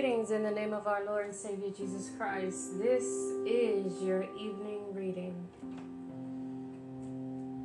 Greetings 0.00 0.30
in 0.30 0.42
the 0.44 0.50
name 0.50 0.72
of 0.72 0.86
our 0.86 1.04
Lord 1.04 1.26
and 1.26 1.34
Savior 1.34 1.68
Jesus 1.68 2.08
Christ. 2.16 2.78
This 2.78 3.04
is 3.44 4.02
your 4.02 4.22
evening 4.34 4.80
reading. 4.94 5.34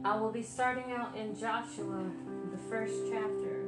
I 0.03 0.17
will 0.17 0.33
be 0.33 0.43
starting 0.43 0.91
out 0.91 1.15
in 1.15 1.33
Joshua, 1.39 2.03
the 2.51 2.57
first 2.69 2.93
chapter. 3.09 3.63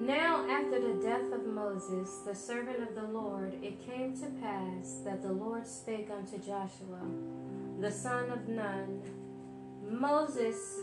Now, 0.00 0.44
after 0.50 0.80
the 0.80 1.00
death 1.00 1.32
of 1.32 1.46
Moses, 1.46 2.18
the 2.26 2.34
servant 2.34 2.82
of 2.82 2.96
the 2.96 3.16
Lord, 3.16 3.54
it 3.62 3.80
came 3.86 4.12
to 4.18 4.26
pass 4.42 4.96
that 5.04 5.22
the 5.22 5.30
Lord 5.30 5.68
spake 5.68 6.10
unto 6.10 6.38
Joshua, 6.38 7.00
the 7.78 7.92
son 7.92 8.28
of 8.30 8.48
Nun, 8.48 9.02
Moses' 9.90 10.80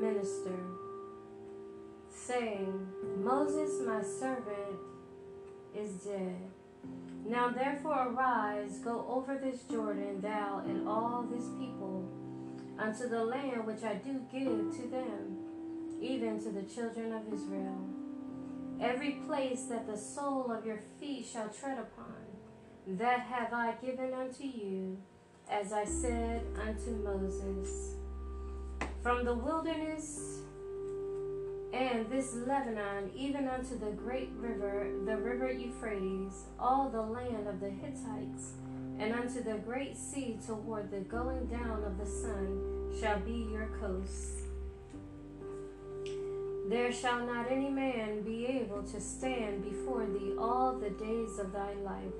minister, 0.00 0.58
saying, 2.10 2.86
Moses, 3.18 3.86
my 3.86 4.02
servant, 4.02 4.78
is 5.74 5.92
dead. 6.04 6.50
Now 7.26 7.48
therefore 7.50 8.08
arise, 8.08 8.78
go 8.78 9.06
over 9.08 9.38
this 9.38 9.62
Jordan, 9.62 10.20
thou 10.20 10.62
and 10.66 10.86
all 10.88 11.26
this 11.30 11.46
people, 11.58 12.08
unto 12.78 13.08
the 13.08 13.24
land 13.24 13.66
which 13.66 13.82
I 13.82 13.94
do 13.94 14.20
give 14.30 14.76
to 14.76 14.88
them, 14.88 15.38
even 16.00 16.38
to 16.44 16.50
the 16.50 16.62
children 16.62 17.12
of 17.12 17.32
Israel. 17.32 17.78
Every 18.80 19.12
place 19.26 19.64
that 19.70 19.86
the 19.86 19.96
sole 19.96 20.50
of 20.50 20.66
your 20.66 20.80
feet 21.00 21.26
shall 21.26 21.48
tread 21.48 21.78
upon, 21.78 22.14
that 22.86 23.20
have 23.20 23.52
I 23.52 23.74
given 23.82 24.12
unto 24.12 24.44
you, 24.44 24.98
as 25.50 25.72
I 25.72 25.84
said 25.84 26.42
unto 26.60 26.90
Moses. 27.02 27.96
From 29.04 29.26
the 29.26 29.34
wilderness 29.34 30.40
and 31.74 32.08
this 32.08 32.34
Lebanon, 32.46 33.10
even 33.14 33.46
unto 33.46 33.78
the 33.78 33.90
great 33.90 34.30
river, 34.38 34.88
the 35.04 35.18
river 35.18 35.52
Euphrates, 35.52 36.44
all 36.58 36.88
the 36.88 37.02
land 37.02 37.46
of 37.46 37.60
the 37.60 37.68
Hittites, 37.68 38.52
and 38.98 39.12
unto 39.12 39.42
the 39.42 39.58
great 39.58 39.94
sea 39.98 40.38
toward 40.46 40.90
the 40.90 41.00
going 41.00 41.44
down 41.48 41.84
of 41.84 41.98
the 41.98 42.06
sun, 42.06 42.94
shall 42.98 43.20
be 43.20 43.46
your 43.52 43.66
coast. 43.78 44.46
There 46.70 46.90
shall 46.90 47.26
not 47.26 47.52
any 47.52 47.68
man 47.68 48.22
be 48.22 48.46
able 48.46 48.84
to 48.84 49.00
stand 49.02 49.64
before 49.64 50.06
thee 50.06 50.32
all 50.38 50.78
the 50.78 50.88
days 50.88 51.38
of 51.38 51.52
thy 51.52 51.74
life. 51.74 52.14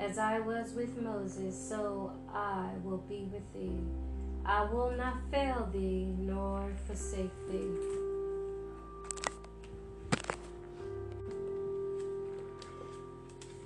As 0.00 0.18
I 0.18 0.40
was 0.40 0.72
with 0.72 1.00
Moses, 1.00 1.56
so 1.56 2.10
I 2.34 2.70
will 2.82 3.04
be 3.08 3.28
with 3.32 3.52
thee. 3.52 3.78
I 4.46 4.64
will 4.64 4.90
not 4.90 5.22
fail 5.30 5.68
thee 5.72 6.14
nor 6.18 6.70
forsake 6.86 7.32
thee. 7.50 7.70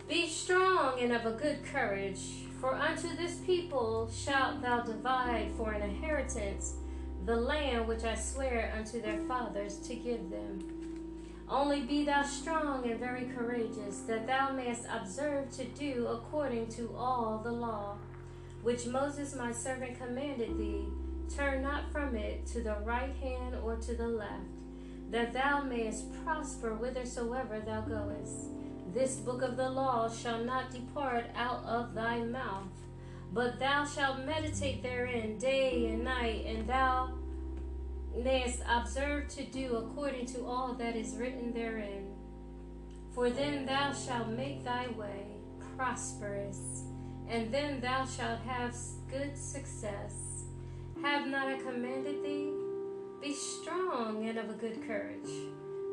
Be 0.09 0.27
strong 0.27 1.01
and 1.01 1.12
of 1.12 1.27
a 1.27 1.33
good 1.33 1.65
courage, 1.65 2.45
for 2.61 2.75
unto 2.75 3.15
this 3.17 3.39
people 3.45 4.11
shalt 4.11 4.62
thou 4.62 4.81
divide 4.81 5.51
for 5.57 5.73
an 5.73 5.83
inheritance 5.83 6.75
the 7.27 7.37
land 7.37 7.87
which 7.87 8.05
I 8.05 8.15
swear 8.15 8.73
unto 8.77 9.03
their 9.03 9.19
fathers 9.23 9.77
to 9.81 9.95
give 9.95 10.31
them. 10.31 10.79
Only 11.47 11.83
be 11.83 12.05
thou 12.05 12.23
strong 12.23 12.91
and 12.91 12.98
very 12.98 13.27
courageous, 13.37 14.01
that 14.07 14.27
thou 14.27 14.53
mayest 14.53 14.87
observe 14.91 15.51
to 15.57 15.65
do 15.65 16.07
according 16.07 16.69
to 16.69 16.95
all 16.97 17.41
the 17.45 17.53
law, 17.53 17.97
which 18.62 18.87
Moses 18.87 19.34
my 19.34 19.53
servant 19.53 19.98
commanded 19.98 20.59
thee. 20.59 20.87
Turn 21.34 21.62
not 21.62 21.92
from 21.92 22.17
it 22.17 22.47
to 22.47 22.62
the 22.62 22.77
right 22.84 23.14
hand 23.20 23.55
or 23.62 23.77
to 23.77 23.95
the 23.95 24.09
left, 24.09 24.48
that 25.11 25.33
thou 25.33 25.62
mayest 25.62 26.06
prosper 26.25 26.70
whithersoever 26.70 27.61
thou 27.61 27.83
goest. 27.83 28.48
This 28.95 29.17
book 29.17 29.42
of 29.42 29.57
the 29.57 29.69
law 29.69 30.08
shall 30.11 30.42
not 30.42 30.70
depart 30.70 31.27
out 31.36 31.63
of 31.64 31.95
thy 31.95 32.20
mouth, 32.20 32.73
but 33.33 33.58
thou 33.58 33.85
shalt 33.85 34.24
meditate 34.24 34.83
therein 34.83 35.39
day 35.39 35.86
and 35.86 36.05
night, 36.05 36.45
and 36.46 36.67
thou 36.67 37.13
mayest 38.17 38.63
observe 38.69 39.29
to 39.29 39.45
do 39.45 39.77
according 39.77 40.27
to 40.27 40.46
all 40.46 40.73
that 40.75 40.96
is 40.96 41.14
written 41.17 41.52
therein. 41.52 42.07
For 43.13 43.29
then 43.30 43.67
thou 43.67 43.92
shalt 43.92 44.29
make 44.29 44.64
thy 44.64 44.89
way 44.89 45.27
prosperous, 45.77 46.85
and 47.28 47.52
then 47.52 47.80
thou 47.80 48.05
shalt 48.05 48.40
have 48.40 48.74
good 49.11 49.36
success. 49.36 50.44
Have 51.02 51.28
not 51.28 51.48
I 51.48 51.58
commanded 51.58 52.24
thee? 52.24 52.52
Be 53.20 53.34
strong 53.34 54.28
and 54.28 54.39
of 54.39 54.50
a 54.50 54.55
good 54.55 54.86
courage. 54.86 55.30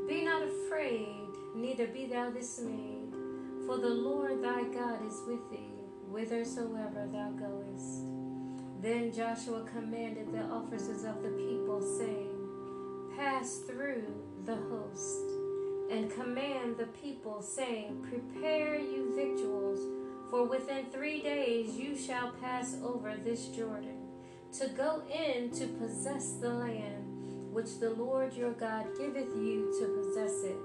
Be 0.08 0.24
not 0.24 0.44
afraid 0.44 1.26
neither 1.56 1.88
be 1.88 2.06
thou 2.06 2.30
dismayed, 2.30 3.14
for 3.66 3.78
the 3.78 3.90
Lord 3.90 4.44
thy 4.44 4.64
God 4.64 5.06
is 5.08 5.22
with 5.28 5.50
thee, 5.50 5.74
whithersoever 6.10 7.08
thou 7.12 7.32
goest. 7.32 8.04
Then 8.82 9.12
Joshua 9.12 9.66
commanded 9.74 10.32
the 10.32 10.44
officers 10.44 11.06
of 11.06 11.24
the 11.24 11.30
people, 11.30 11.82
saying, 11.82 12.30
Pass 13.18 13.60
through 13.60 14.04
the 14.44 14.56
host, 14.56 15.24
and 15.90 16.12
command 16.12 16.78
the 16.78 16.88
people, 17.02 17.42
saying, 17.42 18.06
Prepare 18.10 18.76
you 18.76 19.14
victuals, 19.16 19.80
for 20.30 20.46
within 20.46 20.86
three 20.92 21.22
days 21.22 21.76
you 21.76 21.98
shall 21.98 22.32
pass 22.42 22.78
over 22.84 23.16
this 23.16 23.48
Jordan, 23.48 23.98
to 24.60 24.68
go 24.70 25.04
in 25.12 25.52
to 25.52 25.68
possess 25.68 26.34
the 26.34 26.50
land 26.50 27.06
which 27.52 27.80
the 27.80 27.92
Lord 27.92 28.34
your 28.34 28.52
God 28.52 28.86
giveth 28.98 29.30
you 29.36 29.74
to 29.80 29.88
possess 29.88 30.44
it. 30.44 30.58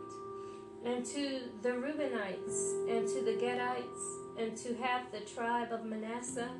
And 0.85 1.05
to 1.07 1.43
the 1.63 1.71
Reubenites, 1.71 2.89
and 2.89 3.07
to 3.07 3.23
the 3.23 3.39
Gadites, 3.41 4.39
and 4.39 4.57
to 4.57 4.75
half 4.83 5.13
the 5.13 5.21
tribe 5.21 5.73
of 5.73 5.85
Manasseh, 5.85 6.51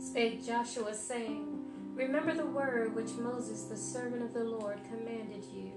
spake 0.00 0.44
Joshua, 0.46 0.94
saying, 0.94 1.64
Remember 1.94 2.34
the 2.34 2.46
word 2.46 2.94
which 2.94 3.12
Moses, 3.12 3.64
the 3.64 3.76
servant 3.76 4.22
of 4.22 4.32
the 4.32 4.44
Lord, 4.44 4.78
commanded 4.88 5.44
you, 5.52 5.72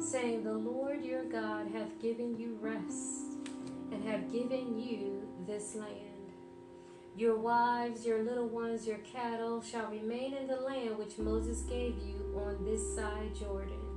saying, 0.00 0.44
The 0.44 0.52
Lord 0.52 1.04
your 1.04 1.24
God 1.24 1.68
hath 1.72 2.00
given 2.00 2.38
you 2.38 2.58
rest, 2.60 3.27
and 3.92 4.08
have 4.08 4.32
given 4.32 4.78
you 4.78 5.28
this 5.46 5.74
land. 5.74 6.32
Your 7.16 7.36
wives, 7.36 8.06
your 8.06 8.22
little 8.22 8.48
ones, 8.48 8.86
your 8.86 8.98
cattle 8.98 9.60
shall 9.60 9.90
remain 9.90 10.34
in 10.34 10.46
the 10.46 10.60
land 10.60 10.98
which 10.98 11.18
Moses 11.18 11.62
gave 11.62 11.96
you 11.98 12.40
on 12.46 12.64
this 12.64 12.94
side 12.94 13.34
Jordan 13.34 13.88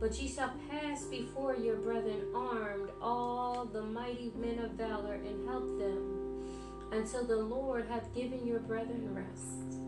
but 0.00 0.18
ye 0.18 0.26
shall 0.26 0.54
pass 0.70 1.04
before 1.04 1.54
your 1.54 1.76
brethren 1.76 2.22
armed, 2.34 2.88
all 3.02 3.66
the 3.66 3.82
mighty 3.82 4.32
men 4.34 4.58
of 4.58 4.70
valor, 4.72 5.14
and 5.14 5.46
help 5.46 5.78
them, 5.78 6.48
until 6.90 7.26
the 7.26 7.36
Lord 7.36 7.86
hath 7.86 8.12
given 8.14 8.46
your 8.46 8.60
brethren 8.60 9.14
rest, 9.14 9.78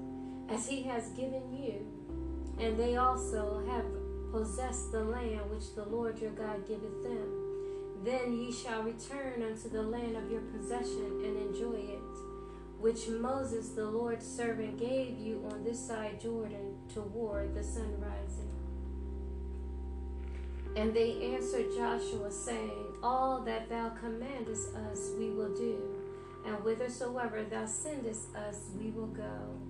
as 0.51 0.69
he 0.69 0.83
has 0.83 1.09
given 1.11 1.43
you. 1.57 1.87
And 2.61 2.79
they 2.79 2.97
also 2.97 3.65
have 3.67 3.87
possessed 4.31 4.93
the 4.93 5.03
land 5.03 5.51
which 5.51 5.75
the 5.75 5.87
Lord 5.87 6.19
your 6.19 6.33
God 6.33 6.69
giveth 6.69 7.03
them. 7.03 7.42
Then 8.05 8.33
ye 8.33 8.51
shall 8.51 8.83
return 8.83 9.43
unto 9.43 9.69
the 9.69 9.83
land 9.83 10.17
of 10.17 10.29
your 10.29 10.41
possession 10.41 11.23
and 11.25 11.37
enjoy 11.37 11.79
it, 11.79 12.01
which 12.81 13.07
Moses 13.09 13.69
the 13.71 13.85
Lord's 13.85 14.27
servant 14.27 14.77
gave 14.79 15.17
you 15.19 15.49
on 15.53 15.63
this 15.63 15.79
side 15.79 16.21
Jordan 16.21 16.75
toward 16.93 17.55
the 17.55 17.61
sunrising. 17.61 18.51
And 20.75 20.93
they 20.93 21.35
answered 21.35 21.67
Joshua, 21.77 22.31
saying, 22.31 22.97
All 23.05 23.43
that 23.43 23.69
thou 23.69 23.91
commandest 23.91 24.75
us 24.75 25.11
we 25.17 25.31
will 25.31 25.55
do, 25.55 25.79
and 26.45 26.57
whithersoever 26.57 27.45
thou 27.45 27.67
sendest 27.67 28.35
us 28.35 28.71
we 28.77 28.91
will 28.91 29.07
go. 29.07 29.61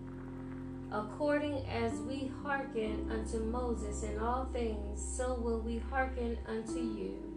According 0.91 1.67
as 1.67 1.93
we 2.01 2.31
hearken 2.43 3.11
unto 3.11 3.41
Moses 3.41 4.05
in 4.05 4.19
all 4.19 4.47
things, 4.53 5.03
so 5.17 5.35
will 5.35 5.61
we 5.61 5.79
hearken 5.79 6.39
unto 6.47 6.79
you. 6.79 7.32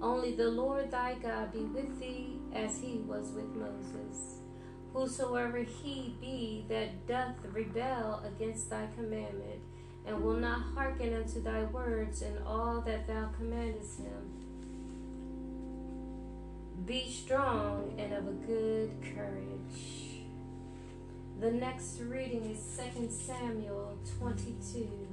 Only 0.00 0.32
the 0.34 0.48
Lord 0.48 0.90
thy 0.90 1.14
God 1.14 1.52
be 1.52 1.60
with 1.60 1.98
thee 1.98 2.38
as 2.54 2.78
he 2.80 2.98
was 3.06 3.32
with 3.32 3.48
Moses. 3.54 4.38
Whosoever 4.92 5.58
he 5.58 6.16
be 6.20 6.64
that 6.68 7.06
doth 7.06 7.34
rebel 7.52 8.22
against 8.24 8.70
thy 8.70 8.86
commandment, 8.96 9.60
and 10.06 10.22
will 10.22 10.36
not 10.36 10.62
hearken 10.74 11.14
unto 11.14 11.42
thy 11.42 11.64
words 11.64 12.22
and 12.22 12.38
all 12.46 12.80
that 12.82 13.06
thou 13.06 13.28
commandest 13.36 13.98
him. 13.98 14.38
Be 16.86 17.10
strong 17.10 17.92
and 17.98 18.14
of 18.14 18.26
a 18.26 18.32
good 18.32 18.90
courage. 19.02 20.22
The 21.40 21.50
next 21.50 22.00
reading 22.00 22.44
is 22.50 22.80
2 22.94 23.10
Samuel 23.10 23.98
22. 24.18 25.07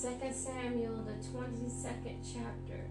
Second 0.00 0.34
Samuel, 0.34 1.04
the 1.04 1.12
22nd 1.28 2.16
chapter. 2.32 2.86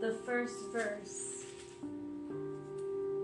the 0.00 0.12
first 0.24 0.72
verse. 0.72 1.44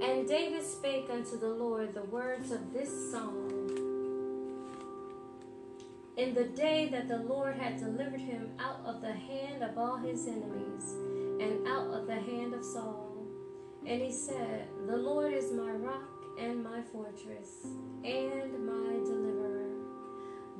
And 0.01 0.29
David 0.29 0.65
spake 0.65 1.09
unto 1.11 1.37
the 1.37 1.49
Lord 1.49 1.95
the 1.95 2.05
words 2.05 2.53
of 2.53 2.73
this 2.73 3.11
song. 3.11 3.51
In 6.17 6.33
the 6.35 6.45
day 6.45 6.89
that 6.93 7.09
the 7.09 7.19
Lord 7.19 7.57
had 7.57 7.79
delivered 7.79 8.21
him 8.21 8.51
out 8.61 8.83
of 8.87 9.01
the 9.01 9.13
hand 9.13 9.65
of 9.65 9.77
all 9.77 9.97
his 9.97 10.29
enemies, 10.29 10.95
and 11.41 11.67
out 11.67 11.89
of 11.89 12.07
the 12.07 12.21
hand 12.21 12.55
of 12.55 12.65
Saul. 12.65 13.17
And 13.85 14.01
he 14.01 14.13
said, 14.13 14.69
The 14.87 14.97
Lord 14.97 15.33
is 15.35 15.51
my 15.53 15.73
rock 15.73 16.12
and 16.39 16.63
my 16.63 16.81
fortress, 16.83 17.67
and 18.05 18.67
my 18.67 18.93
deliverer, 19.05 19.71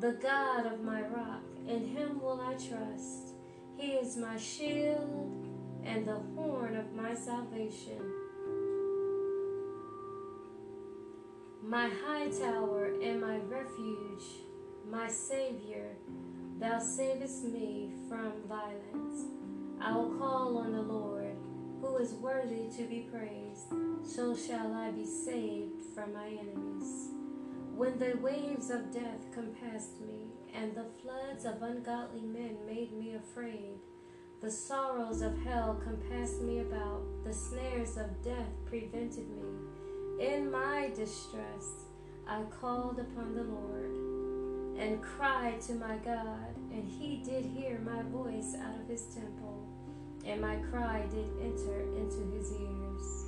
the 0.01 0.13
God 0.23 0.67
of 0.67 0.83
my 0.83 1.03
rock, 1.03 1.43
in 1.67 1.87
him 1.87 2.21
will 2.21 2.41
I 2.41 2.55
trust. 2.55 3.35
He 3.77 3.93
is 3.93 4.17
my 4.17 4.37
shield 4.37 5.49
and 5.85 6.07
the 6.07 6.21
horn 6.35 6.77
of 6.77 6.93
my 6.93 7.15
salvation. 7.15 8.01
My 11.65 11.89
high 11.89 12.29
tower 12.29 12.93
and 13.01 13.21
my 13.21 13.39
refuge, 13.39 14.25
my 14.91 15.09
Savior, 15.09 15.97
thou 16.59 16.79
savest 16.79 17.45
me 17.45 17.93
from 18.09 18.33
violence. 18.49 19.27
I 19.81 19.97
will 19.97 20.11
call 20.19 20.59
on 20.59 20.73
the 20.73 20.83
Lord, 20.83 21.22
who 21.83 21.97
is 21.97 22.15
worthy 22.15 22.69
to 22.77 22.85
be 22.85 23.09
praised. 23.13 23.75
So 24.05 24.37
shall 24.37 24.73
I 24.73 24.93
be 24.93 25.05
saved 25.05 25.83
from 25.95 26.15
my 26.15 26.29
enemies. 26.29 27.09
When 27.77 27.99
the 27.99 28.17
waves 28.23 28.71
of 28.71 28.93
death 28.93 29.33
compassed 29.35 30.01
me, 30.01 30.29
and 30.55 30.75
the 30.75 30.87
floods 31.03 31.45
of 31.45 31.63
ungodly 31.63 32.23
men 32.23 32.57
made 32.67 32.93
me 32.93 33.15
afraid, 33.15 33.81
the 34.41 34.51
sorrows 34.51 35.23
of 35.23 35.37
hell 35.43 35.81
compassed 35.83 36.41
me 36.43 36.61
about, 36.61 37.03
the 37.25 37.33
snares 37.33 37.97
of 37.97 38.23
death 38.23 38.53
prevented 38.67 39.29
me. 39.31 40.25
In 40.25 40.51
my 40.51 40.91
distress, 40.95 41.87
I 42.29 42.43
called 42.61 43.01
upon 43.01 43.35
the 43.35 43.43
Lord 43.43 44.13
and 44.79 45.03
cried 45.03 45.61
to 45.63 45.75
my 45.75 45.97
God, 45.97 46.55
and 46.73 46.87
he 46.87 47.23
did 47.25 47.45
hear 47.45 47.79
my 47.85 48.03
voice 48.03 48.55
out 48.55 48.81
of 48.81 48.89
his 48.89 49.03
temple, 49.15 49.62
and 50.27 50.41
my 50.41 50.57
cry 50.71 51.05
did 51.11 51.29
enter 51.43 51.81
into 51.97 52.37
his 52.37 52.53
ears. 52.53 53.27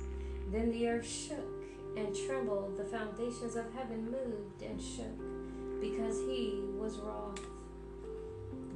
Then 0.51 0.71
the 0.71 0.87
earth 0.87 1.07
shook 1.07 1.63
and 1.97 2.15
trembled, 2.27 2.77
the 2.77 2.83
foundations 2.83 3.55
of 3.55 3.73
heaven 3.73 4.05
moved 4.11 4.61
and 4.61 4.81
shook, 4.81 5.81
because 5.81 6.19
he 6.21 6.61
was 6.77 6.97
wroth. 6.97 7.39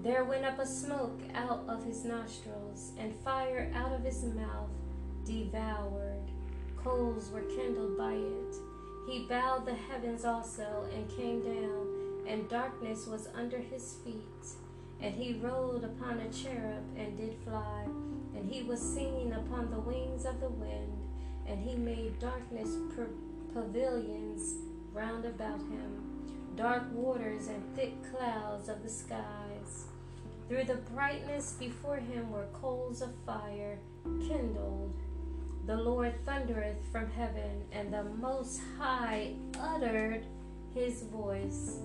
There 0.02 0.24
went 0.24 0.46
up 0.46 0.60
a 0.60 0.66
smoke 0.66 1.20
out 1.36 1.64
of 1.68 1.84
his 1.84 2.06
nostrils, 2.06 2.92
and 2.98 3.14
fire 3.24 3.72
out 3.76 3.92
of 3.92 4.04
his 4.04 4.24
mouth 4.24 4.70
devoured. 5.26 6.32
Coals 6.82 7.30
were 7.32 7.42
kindled 7.42 7.98
by 7.98 8.14
it. 8.14 8.56
He 9.08 9.26
bowed 9.28 9.66
the 9.66 9.74
heavens 9.74 10.24
also, 10.24 10.88
and 10.96 11.10
came 11.18 11.42
down, 11.44 12.24
and 12.26 12.48
darkness 12.48 13.08
was 13.08 13.28
under 13.36 13.58
his 13.58 13.96
feet. 14.06 14.48
And 15.02 15.14
he 15.14 15.40
rode 15.42 15.84
upon 15.84 16.20
a 16.20 16.30
cherub, 16.32 16.84
and 16.98 17.18
did 17.18 17.36
fly, 17.44 17.86
and 18.36 18.50
he 18.50 18.64
was 18.64 18.80
seen 18.80 19.34
upon 19.34 19.72
the 19.72 19.80
wings 19.80 20.26
of 20.26 20.40
the 20.40 20.50
wind, 20.50 21.08
and 21.48 21.60
he 21.60 21.76
made 21.76 22.20
darkness 22.20 22.70
pavilions 23.54 24.56
round 24.94 25.26
about 25.26 25.60
him, 25.60 26.54
dark 26.56 26.84
waters 26.94 27.48
and 27.48 27.64
thick 27.76 27.94
clouds 28.12 28.70
of 28.70 28.84
the 28.84 28.90
skies. 28.90 29.86
Through 30.48 30.64
the 30.64 30.76
brightness 30.94 31.56
before 31.60 31.98
him 31.98 32.32
were 32.32 32.48
coals 32.54 33.02
of 33.02 33.14
fire 33.26 33.78
kindled. 34.28 34.94
The 35.66 35.78
Lord 35.78 36.14
thundereth 36.26 36.84
from 36.92 37.12
heaven, 37.12 37.66
and 37.72 37.94
the 37.94 38.04
Most 38.04 38.60
High 38.80 39.36
uttered 39.60 40.26
his 40.74 41.04
voice. 41.04 41.78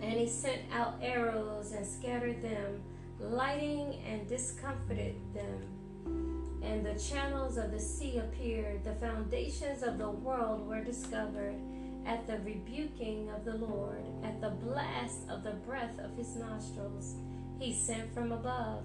And 0.00 0.12
he 0.12 0.28
sent 0.28 0.62
out 0.72 0.94
arrows 1.02 1.72
and 1.72 1.84
scattered 1.84 2.42
them, 2.42 2.82
lighting 3.20 4.00
and 4.06 4.28
discomfited 4.28 5.16
them. 5.34 6.62
And 6.62 6.84
the 6.84 6.98
channels 6.98 7.56
of 7.56 7.70
the 7.70 7.78
sea 7.78 8.18
appeared, 8.18 8.84
the 8.84 8.94
foundations 8.94 9.82
of 9.82 9.98
the 9.98 10.10
world 10.10 10.66
were 10.66 10.82
discovered 10.82 11.54
at 12.06 12.26
the 12.26 12.38
rebuking 12.38 13.30
of 13.30 13.44
the 13.44 13.56
Lord, 13.56 14.04
at 14.22 14.40
the 14.40 14.50
blast 14.50 15.28
of 15.28 15.42
the 15.42 15.52
breath 15.66 15.98
of 15.98 16.16
his 16.16 16.36
nostrils. 16.36 17.14
He 17.58 17.72
sent 17.72 18.12
from 18.12 18.32
above. 18.32 18.84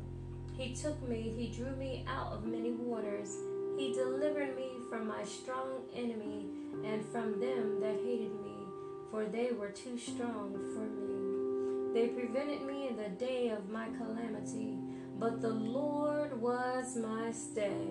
He 0.53 0.75
took 0.75 1.01
me, 1.07 1.33
he 1.35 1.47
drew 1.55 1.75
me 1.75 2.05
out 2.07 2.33
of 2.33 2.45
many 2.45 2.71
waters. 2.71 3.35
He 3.77 3.93
delivered 3.93 4.55
me 4.55 4.69
from 4.89 5.07
my 5.07 5.23
strong 5.23 5.81
enemy 5.95 6.47
and 6.85 7.05
from 7.05 7.39
them 7.39 7.79
that 7.79 7.95
hated 8.03 8.39
me, 8.41 8.55
for 9.09 9.25
they 9.25 9.51
were 9.51 9.69
too 9.69 9.97
strong 9.97 10.51
for 10.73 10.81
me. 10.81 11.10
They 11.93 12.07
prevented 12.07 12.61
me 12.63 12.87
in 12.87 12.95
the 12.95 13.09
day 13.09 13.49
of 13.49 13.69
my 13.69 13.87
calamity, 13.97 14.77
but 15.19 15.41
the 15.41 15.49
Lord 15.49 16.41
was 16.41 16.95
my 16.95 17.31
stay. 17.31 17.85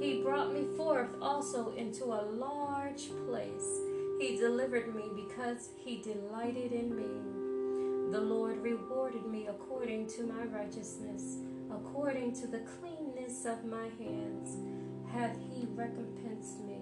He 0.00 0.22
brought 0.22 0.52
me 0.52 0.66
forth 0.76 1.10
also 1.20 1.74
into 1.74 2.04
a 2.04 2.26
large 2.30 3.10
place 3.26 3.80
he 4.18 4.36
delivered 4.36 4.94
me 4.94 5.02
because 5.14 5.70
he 5.76 5.96
delighted 5.96 6.72
in 6.72 6.94
me. 6.94 8.12
The 8.12 8.20
Lord 8.20 8.58
rewarded 8.62 9.26
me 9.26 9.48
according 9.48 10.06
to 10.10 10.22
my 10.22 10.44
righteousness, 10.44 11.38
according 11.70 12.32
to 12.40 12.46
the 12.46 12.60
cleanness 12.60 13.44
of 13.44 13.64
my 13.64 13.88
hands, 13.98 14.56
hath 15.12 15.36
he 15.50 15.66
recompensed 15.74 16.60
me. 16.60 16.78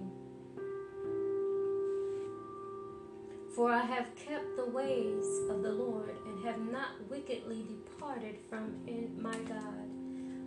For 3.54 3.70
I 3.70 3.84
have 3.84 4.14
kept 4.16 4.56
the 4.56 4.70
ways 4.70 5.26
of 5.50 5.62
the 5.62 5.72
Lord, 5.72 6.16
and 6.26 6.44
have 6.44 6.58
not 6.58 7.08
wickedly 7.10 7.66
departed 7.68 8.38
from 8.48 8.78
my 9.20 9.36
God. 9.36 9.90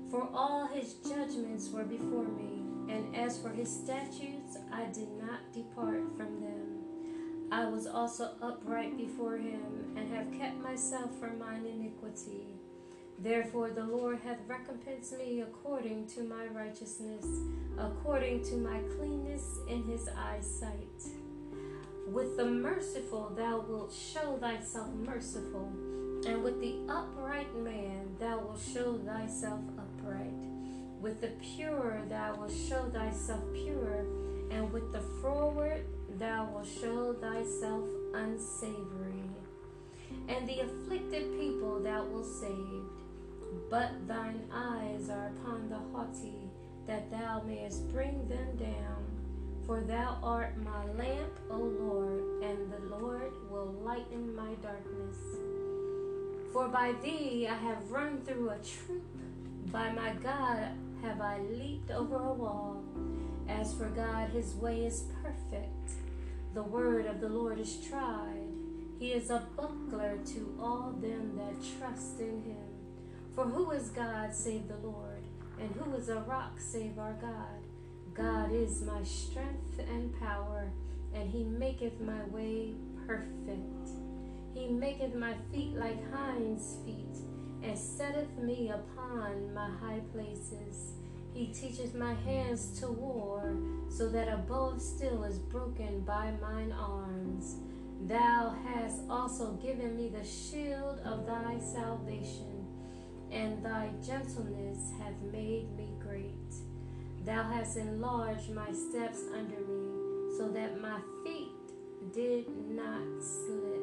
For 0.09 0.27
all 0.33 0.65
his 0.67 0.95
judgments 0.95 1.69
were 1.69 1.83
before 1.83 2.27
me, 2.27 2.63
and 2.89 3.15
as 3.15 3.37
for 3.37 3.49
his 3.49 3.69
statutes, 3.69 4.57
I 4.71 4.85
did 4.85 5.09
not 5.21 5.53
depart 5.53 6.03
from 6.17 6.41
them. 6.41 7.49
I 7.51 7.65
was 7.65 7.85
also 7.85 8.31
upright 8.41 8.97
before 8.97 9.37
him, 9.37 9.93
and 9.95 10.11
have 10.11 10.31
kept 10.39 10.57
myself 10.57 11.15
from 11.19 11.38
mine 11.38 11.65
iniquity. 11.65 12.55
Therefore 13.19 13.69
the 13.69 13.83
Lord 13.83 14.19
hath 14.19 14.39
recompensed 14.47 15.17
me 15.17 15.41
according 15.41 16.07
to 16.07 16.24
my 16.24 16.47
righteousness, 16.47 17.25
according 17.77 18.43
to 18.45 18.55
my 18.55 18.79
cleanness 18.97 19.59
in 19.69 19.83
his 19.83 20.09
eyesight. 20.09 21.25
With 22.05 22.38
the 22.38 22.45
merciful 22.45 23.31
thou 23.35 23.65
wilt 23.67 23.91
show 23.91 24.38
thyself 24.38 24.93
merciful, 24.93 25.71
and 26.27 26.43
with 26.43 26.62
the 26.62 26.75
upright 26.88 27.53
man 27.55 28.15
thou 28.19 28.39
wilt 28.39 28.59
show 28.59 29.00
thyself 29.00 29.62
upright. 29.77 30.31
With 31.01 31.19
the 31.21 31.31
pure 31.41 32.03
thou 32.07 32.35
wilt 32.35 32.51
show 32.51 32.83
thyself 32.93 33.41
pure, 33.53 34.05
and 34.51 34.71
with 34.71 34.91
the 34.93 35.01
froward 35.19 35.83
thou 36.19 36.47
wilt 36.53 36.67
show 36.79 37.13
thyself 37.13 37.89
unsavory, 38.13 39.24
and 40.29 40.47
the 40.47 40.59
afflicted 40.59 41.39
people 41.39 41.79
thou 41.79 42.05
wilt 42.05 42.27
save. 42.27 42.83
But 43.69 44.07
thine 44.07 44.43
eyes 44.53 45.09
are 45.09 45.31
upon 45.39 45.69
the 45.69 45.79
haughty, 45.91 46.51
that 46.85 47.09
thou 47.09 47.41
mayest 47.47 47.91
bring 47.91 48.27
them 48.27 48.55
down. 48.57 49.14
For 49.65 49.81
thou 49.81 50.19
art 50.22 50.55
my 50.63 50.86
lamp, 50.93 51.39
O 51.50 51.57
Lord, 51.57 52.22
and 52.43 52.72
the 52.72 52.95
Lord 52.95 53.31
will 53.50 53.74
lighten 53.84 54.36
my 54.36 54.53
darkness. 54.62 55.17
For 56.53 56.67
by 56.67 56.93
thee 57.01 57.48
I 57.50 57.55
have 57.55 57.89
run 57.89 58.22
through 58.22 58.51
a 58.51 58.60
troop, 58.60 59.03
by 59.72 59.91
my 59.91 60.13
God 60.22 60.69
have 61.01 61.19
I 61.19 61.39
leaped 61.39 61.89
over 61.89 62.15
a 62.15 62.34
wall. 62.34 62.84
As 63.50 63.74
for 63.74 63.89
God, 63.89 64.29
his 64.29 64.53
way 64.53 64.86
is 64.86 65.05
perfect. 65.24 65.91
The 66.53 66.63
word 66.63 67.07
of 67.07 67.19
the 67.19 67.29
Lord 67.29 67.60
is 67.60 67.77
tried. 67.77 68.53
He 69.00 69.12
is 69.12 69.29
a 69.29 69.48
buckler 69.57 70.19
to 70.25 70.57
all 70.62 70.93
them 71.01 71.38
that 71.38 71.79
trust 71.79 72.19
in 72.19 72.43
him. 72.43 72.67
For 73.34 73.45
who 73.45 73.72
is 73.72 73.89
God 73.89 74.34
save 74.34 74.67
the 74.67 74.77
Lord? 74.77 75.24
And 75.60 75.75
who 75.75 75.95
is 75.95 76.07
a 76.10 76.22
rock 76.22 76.60
save 76.60 76.98
our 76.98 77.13
God? 77.13 77.64
God 78.15 78.53
is 78.53 78.81
my 78.81 79.03
strength 79.03 79.77
and 79.77 80.17
power, 80.22 80.72
and 81.13 81.29
he 81.29 81.43
maketh 81.43 82.00
my 82.00 82.24
way 82.31 82.74
perfect. 83.05 83.89
He 84.53 84.67
maketh 84.69 85.13
my 85.15 85.34
feet 85.51 85.75
like 85.75 86.00
hinds' 86.13 86.77
feet, 86.86 87.17
and 87.62 87.77
setteth 87.77 88.38
me 88.38 88.72
upon 88.72 89.53
my 89.53 89.69
high 89.81 90.01
places. 90.13 90.93
He 91.34 91.48
teacheth 91.48 91.93
my 91.93 92.13
hands 92.13 92.79
to 92.79 92.88
war, 92.88 93.57
so 93.89 94.07
that 94.07 94.29
a 94.29 94.38
bow 94.38 94.69
of 94.69 94.81
steel 94.81 95.25
is 95.25 95.38
broken 95.38 96.00
by 96.01 96.31
mine 96.41 96.72
arms. 96.72 97.57
Thou 98.07 98.55
hast 98.65 99.01
also 99.10 99.53
given 99.62 99.98
me 99.98 100.07
the 100.07 100.24
shield 100.24 101.00
of 101.03 101.25
thy 101.25 101.60
salvation, 101.60 102.65
and 103.29 103.62
thy 103.65 103.89
gentleness 104.05 104.93
hath 105.00 105.19
made 105.34 105.75
me 105.75 105.91
great. 106.00 106.55
Thou 107.25 107.44
hast 107.44 107.77
enlarged 107.77 108.51
my 108.51 108.72
steps 108.72 109.24
under 109.34 109.60
me, 109.60 110.38
so 110.38 110.48
that 110.50 110.79
my 110.79 111.00
feet 111.24 111.51
did 112.13 112.46
not 112.70 113.01
slip. 113.20 113.82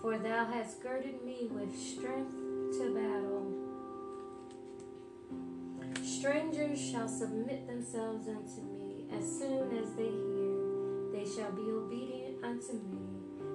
For 0.00 0.16
thou 0.16 0.44
hast 0.44 0.80
girded 0.80 1.24
me 1.24 1.48
with 1.50 1.76
strength 1.76 2.36
to 2.78 2.94
battle. 2.94 3.52
Strangers 6.04 6.80
shall 6.80 7.08
submit 7.08 7.66
themselves 7.66 8.28
unto 8.28 8.62
me 8.62 8.86
as 9.12 9.24
soon 9.24 9.76
as 9.78 9.92
they 9.94 10.04
hear, 10.04 11.12
they 11.12 11.24
shall 11.24 11.52
be 11.52 11.70
obedient 11.70 12.44
unto 12.44 12.74
me. 12.74 13.06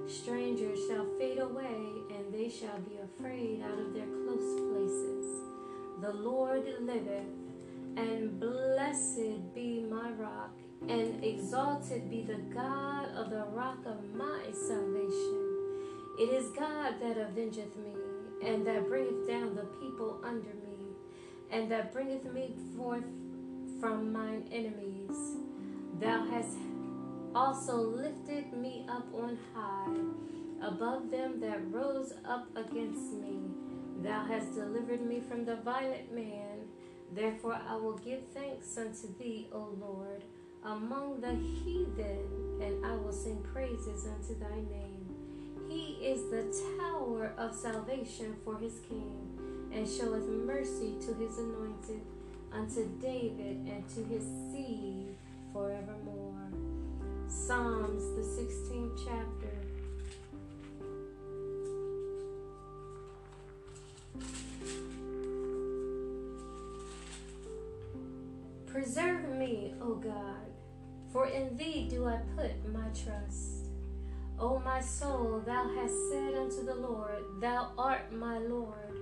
Strangers 0.08 0.80
shall 0.88 1.06
fade 1.18 1.40
away, 1.40 1.78
and 2.16 2.34
they 2.34 2.50
shall 2.50 2.80
be 2.80 2.98
afraid 2.98 3.62
out 3.62 3.80
of 3.80 3.94
their 3.94 4.08
close 4.08 4.60
places. 4.72 5.42
The 6.02 6.14
Lord 6.14 6.66
liveth, 6.82 7.41
and 7.98 8.40
blessed 8.40 9.54
be 9.54 9.86
my 9.90 10.12
rock, 10.12 10.52
and 10.88 11.24
exalted 11.24 12.10
be 12.10 12.24
the 12.24 12.42
God 12.54 13.10
of 13.16 13.30
the 13.30 13.46
rock 13.52 13.80
of 13.86 14.14
my 14.14 14.42
salvation. 14.52 15.48
It 16.20 16.30
is 16.30 16.52
God 16.52 16.96
that 17.02 17.18
avengeth 17.18 17.76
me, 17.78 17.94
and 18.44 18.66
that 18.66 18.88
bringeth 18.88 19.28
down 19.28 19.56
the 19.56 19.66
people 19.80 20.20
under 20.24 20.54
me, 20.54 20.96
and 21.52 21.72
that 21.72 21.94
bringeth 21.94 22.26
me 22.32 22.56
forth 22.76 23.04
from 23.80 24.12
mine 24.12 24.48
enemies. 24.52 25.38
Thou 26.00 26.26
hast 26.26 26.58
also 27.34 27.78
lifted 27.78 28.54
me 28.54 28.86
up 28.90 29.08
on 29.14 29.38
high, 29.54 30.68
above 30.68 31.12
them 31.12 31.40
that 31.40 31.60
rose 31.72 32.14
up 32.26 32.48
against 32.56 33.14
me. 33.14 33.40
Thou 34.02 34.26
hast 34.26 34.54
delivered 34.54 35.06
me 35.06 35.20
from 35.20 35.46
the 35.46 35.58
violent 35.58 36.14
man. 36.14 36.68
Therefore 37.14 37.60
I 37.68 37.76
will 37.76 37.98
give 37.98 38.22
thanks 38.34 38.78
unto 38.78 39.14
thee, 39.18 39.50
O 39.52 39.76
Lord, 39.80 40.24
among 40.64 41.20
the 41.20 41.34
heathen, 41.34 42.60
and 42.62 42.86
I 42.86 42.96
will 42.96 43.12
sing 43.12 43.44
praises 43.54 44.06
unto 44.06 44.40
thy 44.40 44.56
name. 44.70 45.10
He 45.68 46.06
is 46.06 46.30
the 46.30 46.44
tower 46.80 47.34
of 47.38 47.54
salvation 47.56 48.36
for 48.46 48.58
his 48.58 48.80
king, 48.88 49.70
and 49.74 49.88
showeth 49.88 50.28
mercy 50.28 50.96
to 51.02 51.14
his 51.16 51.38
anointed, 51.38 52.02
unto 52.54 52.88
David 53.00 53.58
and 53.68 53.88
to 53.90 54.04
his 54.04 54.24
seed 54.52 55.16
forevermore. 55.54 56.52
Psalms, 57.28 58.04
the 58.16 58.42
16th 58.42 59.06
chapter. 59.06 59.61
Preserve 68.82 69.30
me, 69.38 69.76
O 69.80 69.94
God, 69.94 70.50
for 71.14 71.28
in 71.28 71.56
thee 71.56 71.88
do 71.88 72.08
I 72.08 72.18
put 72.36 72.68
my 72.74 72.88
trust. 73.06 73.68
O 74.40 74.58
my 74.58 74.82
soul, 74.82 75.44
thou 75.46 75.70
hast 75.76 75.94
said 76.10 76.34
unto 76.34 76.66
the 76.66 76.74
Lord, 76.74 77.24
Thou 77.40 77.74
art 77.78 78.12
my 78.12 78.40
Lord. 78.40 78.98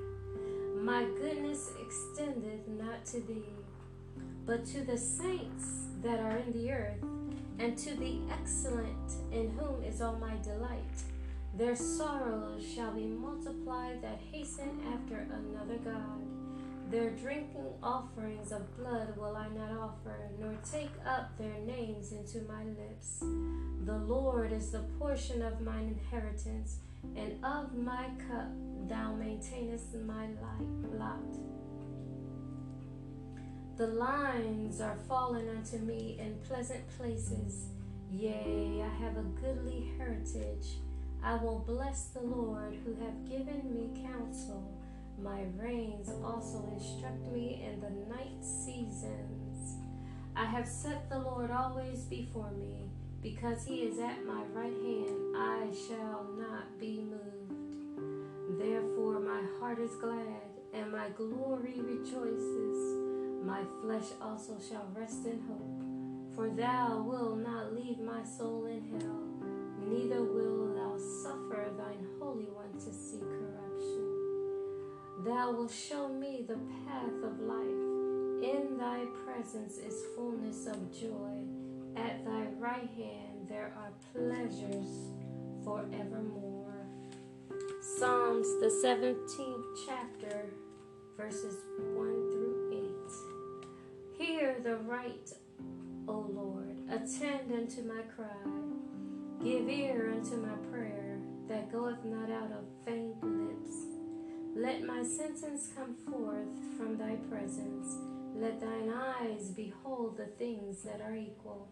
My 0.81 1.05
goodness 1.21 1.71
extendeth 1.81 2.67
not 2.67 3.05
to 3.05 3.21
thee, 3.21 3.55
but 4.45 4.65
to 4.65 4.81
the 4.81 4.97
saints 4.97 5.85
that 6.03 6.19
are 6.19 6.39
in 6.39 6.51
the 6.51 6.73
earth, 6.73 7.01
and 7.57 7.77
to 7.77 7.95
the 7.95 8.19
excellent 8.33 9.13
in 9.31 9.49
whom 9.51 9.81
is 9.85 10.01
all 10.01 10.17
my 10.17 10.35
delight. 10.43 11.03
Their 11.57 11.77
sorrows 11.77 12.67
shall 12.67 12.91
be 12.91 13.05
multiplied 13.05 14.01
that 14.01 14.19
hasten 14.29 14.81
after 14.93 15.25
another 15.31 15.77
God. 15.77 16.38
Their 16.89 17.11
drinking 17.11 17.67
offerings 17.83 18.51
of 18.51 18.75
blood 18.75 19.15
will 19.15 19.35
I 19.35 19.47
not 19.49 19.71
offer, 19.71 20.31
nor 20.39 20.55
take 20.71 20.89
up 21.05 21.37
their 21.37 21.59
names 21.59 22.11
into 22.11 22.41
my 22.47 22.63
lips. 22.63 23.19
The 23.85 23.97
Lord 23.97 24.51
is 24.51 24.71
the 24.71 24.83
portion 24.97 25.43
of 25.43 25.61
mine 25.61 25.95
inheritance, 25.99 26.77
and 27.15 27.33
of 27.45 27.75
my 27.75 28.09
cup 28.27 28.49
thou 28.87 29.13
maintainest 29.13 29.93
my 29.93 30.25
life. 30.41 30.97
lot. 30.97 31.37
The 33.77 33.87
lines 33.87 34.81
are 34.81 34.97
fallen 35.07 35.47
unto 35.47 35.77
me 35.77 36.17
in 36.19 36.39
pleasant 36.47 36.81
places. 36.97 37.67
Yea, 38.11 38.83
I 38.83 39.03
have 39.03 39.15
a 39.15 39.29
goodly 39.39 39.91
heritage. 39.95 40.79
I 41.23 41.35
will 41.35 41.59
bless 41.59 42.05
the 42.05 42.21
Lord 42.21 42.77
who 42.83 42.95
hath 42.95 43.29
given 43.29 43.71
me 43.71 44.01
counsel. 44.01 44.78
My 45.23 45.43
reins 45.57 46.09
also 46.23 46.69
instruct 46.73 47.31
me 47.31 47.65
in 47.65 47.81
the 47.81 47.89
night 48.13 48.41
seasons. 48.41 49.77
I 50.35 50.45
have 50.45 50.67
set 50.67 51.09
the 51.09 51.19
Lord 51.19 51.51
always 51.51 52.05
before 52.05 52.51
me. 52.51 52.89
Because 53.21 53.65
he 53.65 53.81
is 53.81 53.99
at 53.99 54.25
my 54.25 54.43
right 54.53 54.71
hand, 54.71 55.35
I 55.35 55.67
shall 55.87 56.25
not 56.37 56.79
be 56.79 57.01
moved. 57.01 58.57
Therefore, 58.57 59.19
my 59.19 59.41
heart 59.59 59.79
is 59.79 59.91
glad, 59.99 60.47
and 60.73 60.91
my 60.91 61.09
glory 61.09 61.81
rejoices. 61.81 63.43
My 63.43 63.63
flesh 63.81 64.05
also 64.21 64.57
shall 64.59 64.87
rest 64.93 65.25
in 65.25 65.41
hope. 65.49 66.35
For 66.35 66.49
thou 66.49 67.03
wilt 67.05 67.39
not 67.39 67.73
leave 67.73 67.99
my 67.99 68.23
soul 68.23 68.65
in 68.67 68.87
hell, 69.01 69.27
neither 69.85 70.23
wilt 70.23 70.75
thou 70.75 70.97
suffer 71.21 71.71
thine 71.77 72.07
Holy 72.21 72.45
One 72.45 72.71
to 72.79 72.93
see 72.93 73.19
corruption. 73.19 73.48
Thou 75.25 75.51
wilt 75.51 75.71
show 75.71 76.07
me 76.07 76.45
the 76.47 76.57
path 76.87 77.23
of 77.25 77.41
life. 77.41 77.89
In 78.41 78.77
thy 78.77 79.03
presence 79.25 79.77
is 79.77 80.01
fullness 80.15 80.65
of 80.65 80.93
joy. 80.93 81.43
At 81.97 82.23
thy 82.23 82.45
right 82.57 82.89
hand 82.95 83.49
there 83.49 83.73
are 83.77 83.91
pleasures 84.13 84.87
forevermore. 85.65 86.85
Psalms, 87.81 88.47
the 88.61 88.71
17th 88.81 89.85
chapter, 89.85 90.45
verses 91.17 91.57
1 91.77 92.31
through 92.31 92.95
8. 94.17 94.25
Hear 94.25 94.55
the 94.63 94.77
right, 94.77 95.29
O 96.07 96.29
Lord, 96.29 96.77
attend 96.89 97.51
unto 97.51 97.81
my 97.83 98.03
cry. 98.15 98.51
Give 99.43 99.67
ear 99.67 100.13
unto 100.15 100.37
my 100.37 100.55
prayer 100.71 101.19
that 101.49 101.69
goeth 101.71 102.05
not 102.05 102.31
out 102.31 102.51
of 102.53 102.63
lips. 102.85 103.38
Let 104.55 104.83
my 104.83 105.03
sentence 105.03 105.69
come 105.75 105.95
forth 106.09 106.47
from 106.77 106.97
thy 106.97 107.15
presence. 107.29 107.95
Let 108.35 108.59
thine 108.59 108.91
eyes 108.93 109.49
behold 109.49 110.17
the 110.17 110.25
things 110.25 110.83
that 110.83 111.01
are 111.01 111.15
equal. 111.15 111.67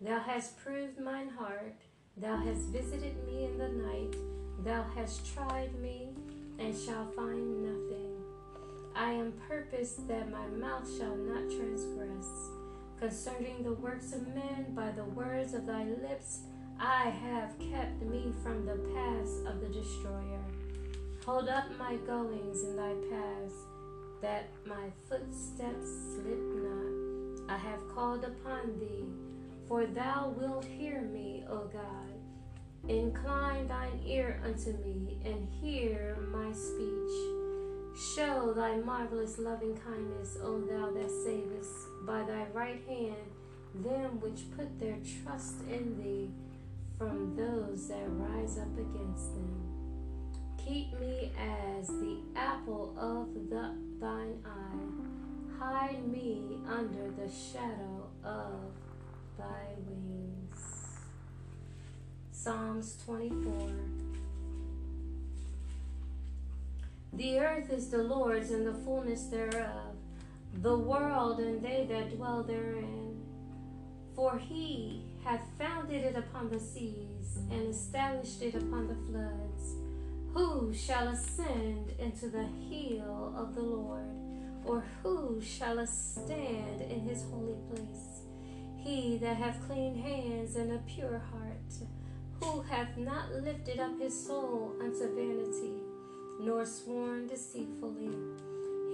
Thou 0.00 0.18
hast 0.20 0.58
proved 0.58 1.00
mine 1.00 1.30
heart. 1.30 1.76
Thou 2.16 2.36
hast 2.36 2.68
visited 2.68 3.24
me 3.26 3.44
in 3.46 3.58
the 3.58 3.68
night. 3.68 4.16
Thou 4.64 4.84
hast 4.94 5.32
tried 5.34 5.74
me 5.80 6.10
and 6.58 6.76
shall 6.76 7.10
find 7.12 7.62
nothing. 7.62 8.16
I 8.94 9.12
am 9.12 9.32
purposed 9.48 10.06
that 10.08 10.30
my 10.30 10.46
mouth 10.46 10.88
shall 10.98 11.16
not 11.16 11.50
transgress. 11.50 12.26
Concerning 12.98 13.62
the 13.62 13.72
works 13.72 14.12
of 14.12 14.28
men, 14.28 14.66
by 14.74 14.90
the 14.90 15.04
words 15.04 15.54
of 15.54 15.66
thy 15.66 15.84
lips, 15.84 16.40
I 16.78 17.08
have 17.08 17.58
kept 17.58 18.02
me 18.02 18.32
from 18.42 18.66
the 18.66 18.76
paths 18.94 19.38
of 19.46 19.60
the 19.60 19.68
destroyer. 19.68 20.39
Hold 21.30 21.48
up 21.48 21.66
my 21.78 21.94
goings 22.08 22.64
in 22.64 22.74
thy 22.74 22.92
paths, 23.08 23.54
that 24.20 24.48
my 24.66 24.90
footsteps 25.08 25.86
slip 26.12 26.40
not. 26.56 27.54
I 27.54 27.56
have 27.56 27.88
called 27.94 28.24
upon 28.24 28.80
thee, 28.80 29.04
for 29.68 29.86
thou 29.86 30.34
wilt 30.36 30.64
hear 30.64 31.02
me, 31.02 31.44
O 31.48 31.70
God. 31.72 32.90
Incline 32.90 33.68
thine 33.68 34.00
ear 34.04 34.42
unto 34.44 34.72
me, 34.84 35.18
and 35.24 35.46
hear 35.62 36.18
my 36.32 36.50
speech. 36.50 37.14
Show 38.16 38.52
thy 38.52 38.78
marvelous 38.78 39.38
loving 39.38 39.76
kindness, 39.76 40.36
O 40.42 40.60
thou 40.62 40.90
that 40.90 41.10
savest, 41.24 41.70
by 42.08 42.24
thy 42.24 42.46
right 42.52 42.82
hand 42.88 43.30
them 43.84 44.18
which 44.18 44.50
put 44.56 44.80
their 44.80 44.98
trust 45.22 45.60
in 45.70 45.96
thee 45.96 46.28
from 46.98 47.36
those 47.36 47.86
that 47.86 48.02
rise 48.08 48.58
up 48.58 48.76
against 48.76 49.32
them. 49.36 49.59
Keep 50.66 51.00
me 51.00 51.32
as 51.38 51.88
the 51.88 52.18
apple 52.36 52.94
of 52.98 53.34
the, 53.50 53.74
thine 54.00 54.38
eye. 54.44 55.58
Hide 55.58 56.06
me 56.06 56.58
under 56.68 57.10
the 57.10 57.30
shadow 57.30 58.08
of 58.24 58.72
thy 59.36 59.74
wings. 59.86 60.56
Psalms 62.32 62.96
24. 63.04 63.70
The 67.12 67.38
earth 67.38 67.70
is 67.70 67.88
the 67.88 67.98
Lord's 67.98 68.50
and 68.50 68.66
the 68.66 68.72
fullness 68.72 69.24
thereof, 69.24 69.96
the 70.62 70.78
world 70.78 71.40
and 71.40 71.60
they 71.60 71.86
that 71.90 72.16
dwell 72.16 72.42
therein. 72.42 73.20
For 74.14 74.38
he 74.38 75.04
hath 75.24 75.42
founded 75.58 76.04
it 76.04 76.16
upon 76.16 76.50
the 76.50 76.60
seas 76.60 77.38
and 77.50 77.68
established 77.68 78.42
it 78.42 78.54
upon 78.54 78.88
the 78.88 78.94
floods. 79.10 79.74
Who 80.34 80.72
shall 80.72 81.08
ascend 81.08 81.92
into 81.98 82.28
the 82.28 82.46
hill 82.68 83.34
of 83.36 83.54
the 83.54 83.62
Lord? 83.62 84.04
Or 84.64 84.84
who 85.02 85.40
shall 85.40 85.84
stand 85.86 86.82
in 86.82 87.00
his 87.00 87.24
holy 87.24 87.56
place? 87.68 88.20
He 88.76 89.18
that 89.18 89.36
hath 89.36 89.66
clean 89.66 89.96
hands 89.96 90.56
and 90.56 90.72
a 90.72 90.78
pure 90.86 91.18
heart, 91.18 91.74
who 92.40 92.62
hath 92.62 92.96
not 92.96 93.32
lifted 93.42 93.80
up 93.80 93.98
his 94.00 94.26
soul 94.26 94.74
unto 94.80 95.14
vanity, 95.14 95.82
nor 96.40 96.64
sworn 96.64 97.26
deceitfully, 97.26 98.10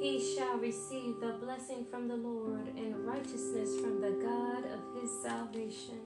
he 0.00 0.34
shall 0.34 0.58
receive 0.58 1.20
the 1.20 1.36
blessing 1.40 1.86
from 1.90 2.06
the 2.06 2.16
Lord 2.16 2.68
and 2.76 3.06
righteousness 3.06 3.80
from 3.80 4.00
the 4.00 4.10
God 4.10 4.64
of 4.66 5.00
his 5.00 5.10
salvation. 5.22 6.00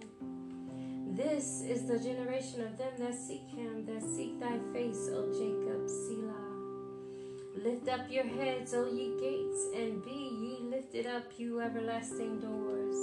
This 1.20 1.60
is 1.60 1.84
the 1.84 1.98
generation 1.98 2.62
of 2.62 2.78
them 2.78 2.92
that 2.98 3.14
seek 3.14 3.46
him, 3.54 3.84
that 3.84 4.02
seek 4.02 4.40
thy 4.40 4.58
face, 4.72 5.10
O 5.12 5.30
Jacob, 5.30 5.86
Selah. 5.86 7.62
Lift 7.62 7.88
up 7.90 8.10
your 8.10 8.24
heads, 8.24 8.72
O 8.72 8.90
ye 8.90 9.20
gates, 9.20 9.66
and 9.76 10.02
be 10.02 10.10
ye 10.10 10.58
lifted 10.70 11.06
up, 11.06 11.24
you 11.36 11.60
everlasting 11.60 12.40
doors, 12.40 12.96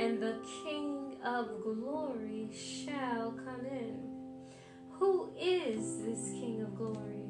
and 0.00 0.20
the 0.20 0.40
King 0.64 1.16
of 1.24 1.62
glory 1.62 2.48
shall 2.52 3.30
come 3.30 3.64
in. 3.64 4.10
Who 4.98 5.30
is 5.40 6.02
this 6.02 6.32
King 6.32 6.62
of 6.62 6.74
glory? 6.74 7.22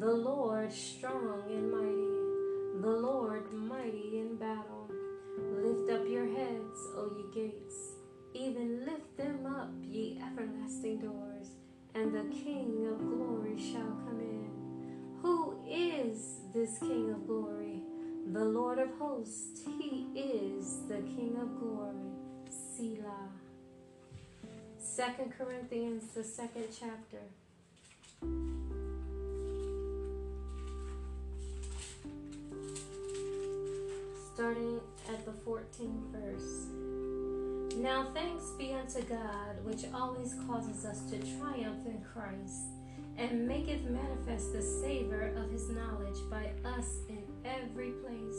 The 0.00 0.12
Lord 0.12 0.72
strong 0.72 1.44
and 1.48 1.70
mighty, 1.70 2.82
the 2.82 2.96
Lord 3.06 3.52
mighty 3.52 4.18
in 4.18 4.34
battle. 4.34 4.90
Lift 5.38 5.92
up 5.92 6.08
your 6.08 6.26
heads, 6.26 6.88
O 6.96 7.12
ye 7.16 7.24
gates 7.32 7.89
even 8.34 8.84
lift 8.84 9.16
them 9.16 9.46
up, 9.46 9.70
ye 9.82 10.20
everlasting 10.24 10.98
doors, 10.98 11.48
and 11.94 12.14
the 12.14 12.24
King 12.34 12.86
of 12.90 12.98
glory 12.98 13.58
shall 13.58 13.96
come 14.04 14.20
in. 14.20 14.50
Who 15.22 15.58
is 15.68 16.40
this 16.54 16.78
King 16.78 17.10
of 17.10 17.26
glory? 17.26 17.82
The 18.32 18.44
Lord 18.44 18.78
of 18.78 18.90
hosts, 18.98 19.62
he 19.64 20.06
is 20.14 20.86
the 20.88 20.98
King 20.98 21.36
of 21.40 21.58
glory. 21.58 21.96
Selah. 22.48 23.28
Second 24.78 25.32
Corinthians, 25.36 26.04
the 26.14 26.24
second 26.24 26.66
chapter. 26.72 27.18
Starting 34.34 34.80
at 35.08 35.24
the 35.24 35.32
14th 35.32 36.12
verse. 36.12 36.99
Now 37.80 38.08
thanks 38.12 38.50
be 38.58 38.74
unto 38.74 39.00
God, 39.00 39.64
which 39.64 39.86
always 39.94 40.34
causes 40.46 40.84
us 40.84 41.00
to 41.10 41.18
triumph 41.38 41.86
in 41.86 42.04
Christ, 42.12 42.66
and 43.16 43.48
maketh 43.48 43.84
manifest 43.88 44.52
the 44.52 44.60
savor 44.60 45.32
of 45.34 45.50
his 45.50 45.70
knowledge 45.70 46.18
by 46.30 46.50
us 46.68 46.86
in 47.08 47.22
every 47.42 47.92
place. 47.92 48.38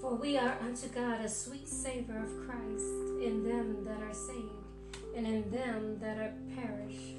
For 0.00 0.16
we 0.16 0.38
are 0.38 0.56
unto 0.60 0.88
God 0.88 1.20
a 1.20 1.28
sweet 1.28 1.68
savor 1.68 2.18
of 2.18 2.48
Christ 2.48 2.84
in 3.22 3.44
them 3.44 3.84
that 3.84 4.02
are 4.02 4.12
saved, 4.12 5.06
and 5.16 5.24
in 5.24 5.48
them 5.52 6.00
that 6.00 6.18
are 6.18 6.34
perish. 6.56 7.14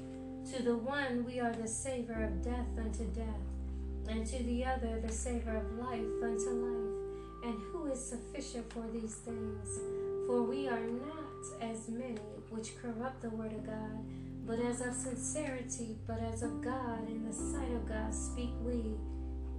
To 0.52 0.62
the 0.62 0.76
one 0.76 1.24
we 1.24 1.40
are 1.40 1.54
the 1.54 1.66
savor 1.66 2.22
of 2.22 2.44
death 2.44 2.68
unto 2.76 3.04
death, 3.14 4.10
and 4.10 4.26
to 4.26 4.42
the 4.42 4.66
other 4.66 5.00
the 5.00 5.10
savor 5.10 5.56
of 5.56 5.78
life 5.78 6.22
unto 6.22 6.50
life. 6.50 7.44
And 7.44 7.58
who 7.72 7.86
is 7.86 7.98
sufficient 7.98 8.70
for 8.74 8.84
these 8.92 9.14
things? 9.14 10.03
For 10.26 10.42
we 10.42 10.68
are 10.68 10.80
not 10.80 11.60
as 11.60 11.88
many 11.88 12.18
which 12.50 12.76
corrupt 12.80 13.20
the 13.20 13.30
word 13.30 13.52
of 13.52 13.66
God, 13.66 14.04
but 14.46 14.58
as 14.58 14.80
of 14.80 14.94
sincerity, 14.94 15.98
but 16.06 16.20
as 16.20 16.42
of 16.42 16.62
God, 16.62 17.06
in 17.08 17.24
the 17.26 17.32
sight 17.32 17.72
of 17.72 17.86
God, 17.88 18.14
speak 18.14 18.50
we 18.62 18.94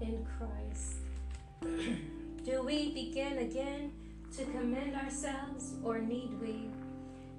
in 0.02 0.26
Christ. 0.38 0.96
Do 2.44 2.64
we 2.64 2.94
begin 2.94 3.40
again 3.40 3.92
to 4.38 4.46
commend 4.46 4.96
ourselves, 4.96 5.74
or 5.84 6.00
need 6.00 6.40
we, 6.42 6.70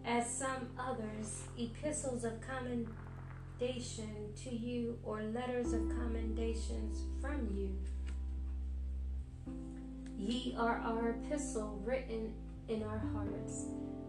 as 0.05 0.29
some 0.29 0.69
others, 0.79 1.43
epistles 1.59 2.25
of 2.25 2.41
commendation 2.41 4.33
to 4.45 4.55
you, 4.55 4.99
or 5.03 5.23
letters 5.23 5.73
of 5.73 5.89
commendations 5.89 7.01
from 7.21 7.49
you? 7.53 7.77
Ye 10.19 10.57
are 10.59 10.79
our 10.79 11.11
epistle 11.11 11.81
written 11.85 12.33
in 12.69 12.83
our 12.83 13.03
hearts, 13.13 13.67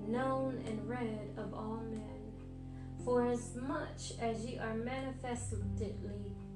known 0.08 0.64
and 0.68 0.88
read 0.88 1.30
of 1.38 1.54
all 1.54 1.84
men. 1.90 2.02
For 3.06 3.28
as 3.28 3.56
much 3.56 4.14
as 4.20 4.46
ye 4.46 4.58
are 4.58 4.74
manifestly 4.74 5.62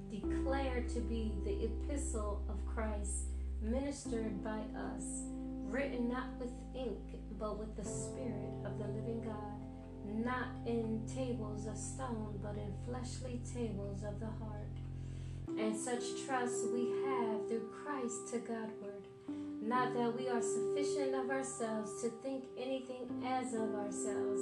declared 0.09 0.89
to 0.89 0.99
be 0.99 1.31
the 1.45 1.65
epistle 1.65 2.43
of 2.49 2.65
Christ, 2.65 3.27
ministered 3.61 4.43
by 4.43 4.59
us, 4.75 5.23
written 5.65 6.09
not 6.09 6.27
with 6.39 6.51
ink, 6.75 7.21
but 7.39 7.57
with 7.57 7.75
the 7.77 7.85
Spirit 7.85 8.51
of 8.65 8.77
the 8.77 8.87
living 8.87 9.21
God, 9.21 10.25
not 10.25 10.47
in 10.65 11.07
tables 11.07 11.67
of 11.67 11.77
stone, 11.77 12.39
but 12.41 12.55
in 12.57 12.73
fleshly 12.85 13.41
tables 13.53 14.03
of 14.03 14.19
the 14.19 14.25
heart. 14.25 15.57
And 15.57 15.77
such 15.77 16.03
trust 16.25 16.69
we 16.73 16.89
have 17.05 17.47
through 17.47 17.69
Christ 17.83 18.27
to 18.33 18.39
Godward 18.39 18.90
not 19.61 19.93
that 19.93 20.17
we 20.17 20.27
are 20.27 20.41
sufficient 20.41 21.13
of 21.13 21.29
ourselves 21.29 22.01
to 22.01 22.09
think 22.23 22.45
anything 22.57 23.23
as 23.23 23.53
of 23.53 23.75
ourselves, 23.75 24.41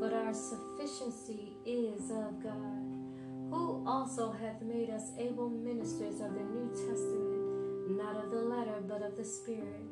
but 0.00 0.12
our 0.12 0.32
sufficiency 0.32 1.56
is 1.66 2.10
of 2.10 2.40
God, 2.40 2.96
who 3.50 3.84
also 3.84 4.30
hath 4.30 4.62
made 4.62 4.90
us 4.90 5.10
able 5.18 5.50
ministers 5.50 6.20
of 6.20 6.34
the 6.34 6.44
New 6.44 6.68
Testament, 6.70 7.96
not 7.96 8.24
of 8.24 8.30
the 8.30 8.42
letter, 8.42 8.80
but 8.86 9.02
of 9.02 9.16
the 9.16 9.24
Spirit. 9.24 9.82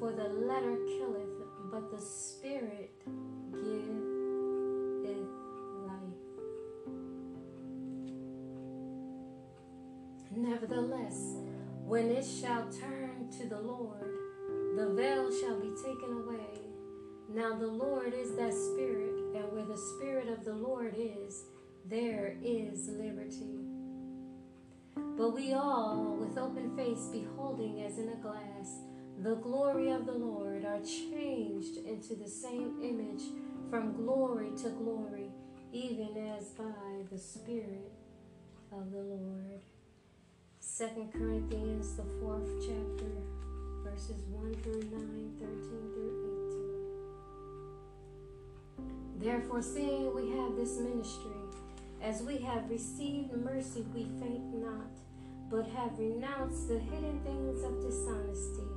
For 0.00 0.10
the 0.10 0.28
letter 0.28 0.76
killeth, 0.98 1.46
but 1.70 1.92
the 1.92 2.00
Spirit 2.04 2.90
giveth 3.52 3.94
life. 5.86 6.18
Nevertheless, 10.36 11.36
when 11.86 12.10
it 12.10 12.24
shall 12.24 12.68
turn 12.72 13.30
to 13.38 13.48
the 13.48 13.60
Lord, 13.60 14.13
the 14.76 14.92
veil 14.92 15.30
shall 15.30 15.60
be 15.60 15.72
taken 15.82 16.12
away. 16.12 16.64
Now 17.32 17.56
the 17.56 17.66
Lord 17.66 18.12
is 18.12 18.34
that 18.36 18.52
Spirit, 18.52 19.14
and 19.34 19.52
where 19.52 19.64
the 19.64 19.76
Spirit 19.76 20.28
of 20.28 20.44
the 20.44 20.54
Lord 20.54 20.94
is, 20.98 21.44
there 21.84 22.36
is 22.42 22.88
liberty. 22.88 23.60
But 25.16 25.30
we 25.30 25.52
all, 25.52 26.16
with 26.18 26.38
open 26.38 26.76
face, 26.76 27.08
beholding 27.12 27.82
as 27.82 27.98
in 27.98 28.08
a 28.08 28.16
glass 28.16 28.80
the 29.22 29.36
glory 29.36 29.90
of 29.90 30.06
the 30.06 30.12
Lord, 30.12 30.64
are 30.64 30.80
changed 30.80 31.76
into 31.86 32.16
the 32.16 32.28
same 32.28 32.80
image 32.82 33.22
from 33.70 33.94
glory 33.94 34.50
to 34.62 34.70
glory, 34.70 35.30
even 35.72 36.16
as 36.36 36.48
by 36.48 37.04
the 37.12 37.18
Spirit 37.18 37.92
of 38.72 38.90
the 38.90 38.98
Lord. 38.98 39.62
Second 40.58 41.12
Corinthians, 41.12 41.94
the 41.96 42.04
fourth 42.20 42.50
chapter 42.66 43.43
verses 43.84 44.24
1 44.30 44.54
through 44.62 44.80
9, 44.80 45.32
13 45.38 45.58
through 45.92 46.12
18. 49.20 49.20
Therefore, 49.20 49.60
seeing 49.60 50.14
we 50.14 50.30
have 50.30 50.56
this 50.56 50.78
ministry, 50.78 51.36
as 52.02 52.22
we 52.22 52.38
have 52.38 52.70
received 52.70 53.32
mercy, 53.36 53.84
we 53.94 54.04
faint 54.20 54.54
not, 54.54 54.90
but 55.50 55.66
have 55.68 55.98
renounced 55.98 56.68
the 56.68 56.78
hidden 56.78 57.20
things 57.24 57.62
of 57.62 57.82
dishonesty, 57.82 58.68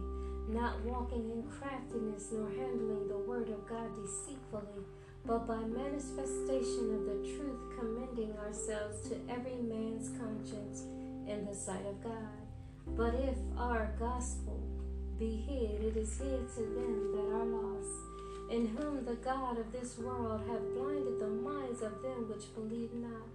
not 0.50 0.84
walking 0.84 1.32
in 1.32 1.44
craftiness, 1.44 2.28
nor 2.34 2.50
handling 2.50 3.08
the 3.08 3.18
word 3.18 3.50
of 3.50 3.66
God 3.68 3.90
deceitfully, 3.96 4.84
but 5.26 5.48
by 5.48 5.58
manifestation 5.58 6.94
of 6.96 7.06
the 7.06 7.20
truth, 7.36 7.80
commending 7.80 8.36
ourselves 8.38 9.08
to 9.08 9.16
every 9.30 9.56
man's 9.56 10.10
conscience 10.20 10.84
in 11.28 11.46
the 11.46 11.56
sight 11.56 11.86
of 11.86 12.04
God. 12.04 12.48
But 12.96 13.16
if 13.16 13.38
our 13.58 13.92
gospel 14.00 14.77
be 15.20 15.44
hid, 15.48 15.84
it 15.84 15.98
is 15.98 16.18
hid 16.18 16.48
to 16.56 16.62
them 16.62 17.12
that 17.12 17.36
are 17.36 17.46
lost, 17.46 18.52
in 18.52 18.68
whom 18.68 19.04
the 19.04 19.16
God 19.16 19.58
of 19.58 19.72
this 19.72 19.98
world 19.98 20.42
hath 20.48 20.74
blinded 20.76 21.20
the 21.20 21.28
minds 21.28 21.82
of 21.82 22.02
them 22.02 22.30
which 22.30 22.54
believe 22.56 22.94
not, 22.94 23.28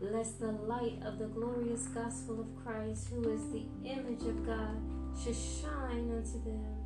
lest 0.00 0.40
the 0.40 0.52
light 0.52 0.98
of 1.04 1.18
the 1.18 1.26
glorious 1.26 1.86
gospel 1.88 2.40
of 2.40 2.64
Christ, 2.64 3.08
who 3.10 3.30
is 3.32 3.48
the 3.50 3.66
image 3.84 4.22
of 4.22 4.46
God, 4.46 4.80
should 5.22 5.36
shine 5.36 6.10
unto 6.10 6.42
them. 6.44 6.76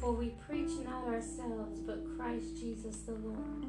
For 0.00 0.12
we 0.12 0.34
preach 0.46 0.70
not 0.84 1.06
ourselves, 1.06 1.80
but 1.80 2.16
Christ 2.16 2.56
Jesus 2.60 2.98
the 2.98 3.12
Lord, 3.12 3.66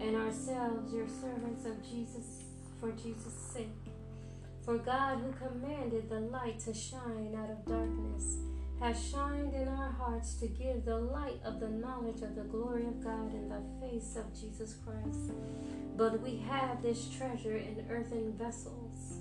and 0.00 0.16
ourselves 0.16 0.92
your 0.92 1.08
servants 1.08 1.64
of 1.64 1.82
Jesus 1.82 2.44
for 2.80 2.90
Jesus' 2.92 3.52
sake. 3.52 3.68
For 4.64 4.78
God, 4.78 5.18
who 5.18 5.32
commanded 5.32 6.08
the 6.08 6.20
light 6.20 6.58
to 6.60 6.74
shine 6.74 7.36
out 7.36 7.50
of 7.50 7.64
darkness, 7.66 8.38
has 8.80 9.10
shined 9.10 9.52
in 9.52 9.68
our 9.68 9.92
hearts 9.92 10.34
to 10.36 10.46
give 10.46 10.84
the 10.84 10.96
light 10.96 11.38
of 11.44 11.60
the 11.60 11.68
knowledge 11.68 12.22
of 12.22 12.34
the 12.34 12.44
glory 12.44 12.86
of 12.86 13.04
God 13.04 13.34
in 13.34 13.48
the 13.48 13.62
face 13.80 14.16
of 14.16 14.32
Jesus 14.34 14.76
Christ. 14.84 15.32
But 15.96 16.20
we 16.22 16.38
have 16.48 16.82
this 16.82 17.08
treasure 17.08 17.58
in 17.58 17.84
earthen 17.90 18.32
vessels, 18.32 19.18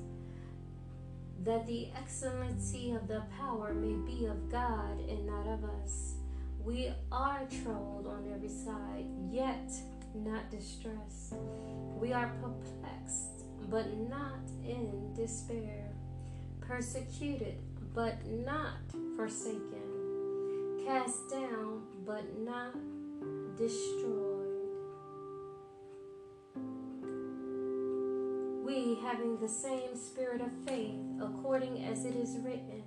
that 1.43 1.67
the 1.67 1.89
excellency 1.97 2.91
of 2.91 3.07
the 3.09 3.23
power 3.37 3.73
may 3.73 3.95
be 4.09 4.25
of 4.25 4.49
God 4.49 4.99
and 5.09 5.25
not 5.25 5.45
of 5.47 5.65
us. 5.83 6.13
We 6.63 6.91
are 7.11 7.45
troubled 7.63 8.07
on 8.07 8.31
every 8.33 8.49
side, 8.49 9.05
yet 9.29 9.71
not 10.15 10.49
distressed. 10.49 11.35
We 11.97 12.13
are 12.13 12.31
perplexed, 12.41 13.43
but 13.69 13.93
not 14.09 14.39
in 14.65 15.13
despair. 15.13 15.91
Persecuted, 16.61 17.57
but 17.93 18.25
not 18.25 18.77
forsaken. 19.15 19.63
Cast 20.85 21.29
down, 21.29 21.83
but 22.05 22.23
not 22.39 22.73
destroyed. 23.57 24.47
We, 28.63 28.99
having 29.01 29.39
the 29.39 29.47
same 29.47 29.95
spirit 29.95 30.41
of 30.41 30.51
faith, 30.67 30.99
according 31.21 31.83
as 31.83 32.05
it 32.05 32.15
is 32.15 32.37
written, 32.37 32.83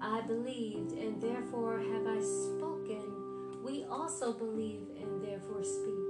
I 0.00 0.20
believed, 0.22 0.92
and 0.92 1.20
therefore 1.20 1.78
have 1.78 2.06
I 2.06 2.20
spoken. 2.20 3.62
We 3.64 3.84
also 3.90 4.32
believe, 4.32 4.86
and 5.00 5.22
therefore 5.22 5.64
speak. 5.64 6.06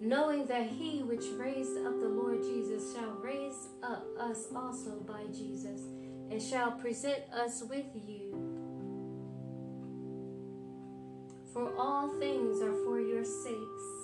Knowing 0.00 0.46
that 0.46 0.66
he 0.66 1.02
which 1.02 1.24
raised 1.36 1.76
up 1.84 2.00
the 2.00 2.08
Lord 2.08 2.42
Jesus 2.42 2.94
shall 2.94 3.10
raise 3.22 3.68
up 3.82 4.06
us 4.18 4.46
also 4.56 4.92
by 5.06 5.24
Jesus, 5.26 5.82
and 6.30 6.40
shall 6.40 6.72
present 6.72 7.22
us 7.32 7.62
with 7.68 7.86
you. 8.06 8.50
For 11.52 11.76
all 11.76 12.08
things 12.20 12.62
are 12.62 12.74
for 12.84 13.00
your 13.00 13.24
sakes 13.24 14.00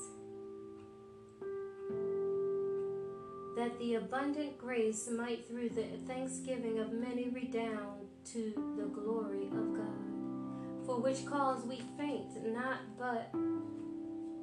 that 3.57 3.79
the 3.79 3.95
abundant 3.95 4.59
grace 4.59 5.09
might 5.11 5.47
through 5.49 5.71
the 5.71 5.87
thanksgiving 6.07 6.79
of 6.79 6.93
many 6.93 7.31
redound 7.31 8.07
to 8.33 8.53
the 8.77 8.87
glory 8.87 9.47
of 9.47 9.75
God. 9.75 10.85
For 10.85 11.01
which 11.01 11.25
cause 11.25 11.65
we 11.65 11.81
faint 11.97 12.45
not, 12.53 12.81
but 12.99 13.31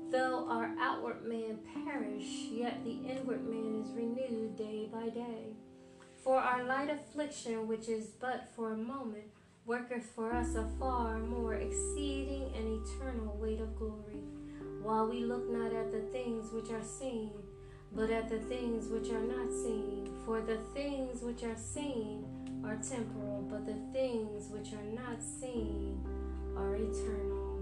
though 0.10 0.48
our 0.50 0.74
outward 0.80 1.26
man 1.26 1.60
perish, 1.86 2.48
yet 2.52 2.84
the 2.84 3.00
inward 3.08 3.48
man 3.48 3.84
is 3.84 3.92
renewed 3.92 4.58
day 4.58 4.90
by 4.92 5.10
day. 5.10 5.54
For 6.24 6.38
our 6.38 6.64
light 6.64 6.90
affliction, 6.90 7.68
which 7.68 7.90
is 7.90 8.08
but 8.20 8.50
for 8.56 8.74
a 8.74 8.78
moment, 8.78 9.26
worketh 9.66 10.06
for 10.16 10.34
us 10.34 10.56
a 10.56 10.68
far 10.80 11.20
more 11.20 11.56
exceeding 11.56 12.52
and 12.56 12.82
eternal 12.86 13.38
weight 13.38 13.60
of 13.60 13.76
glory, 13.78 14.24
while 14.82 15.08
we 15.08 15.20
look 15.20 15.50
not 15.50 15.74
at 15.74 15.92
the 15.92 16.02
things 16.12 16.52
which 16.52 16.70
are 16.70 16.84
seen 16.84 17.32
but 17.96 18.10
at 18.10 18.30
the 18.30 18.40
things 18.40 18.88
which 18.88 19.10
are 19.12 19.22
not 19.22 19.52
seen. 19.52 20.10
For 20.26 20.42
the 20.42 20.58
things 20.74 21.22
which 21.22 21.44
are 21.44 21.56
seen 21.56 22.26
are 22.66 22.78
temporal, 22.78 23.46
but 23.50 23.66
the 23.66 23.78
things 23.92 24.50
which 24.50 24.74
are 24.74 24.90
not 24.94 25.22
seen 25.22 26.04
are 26.58 26.76
eternal. 26.76 27.60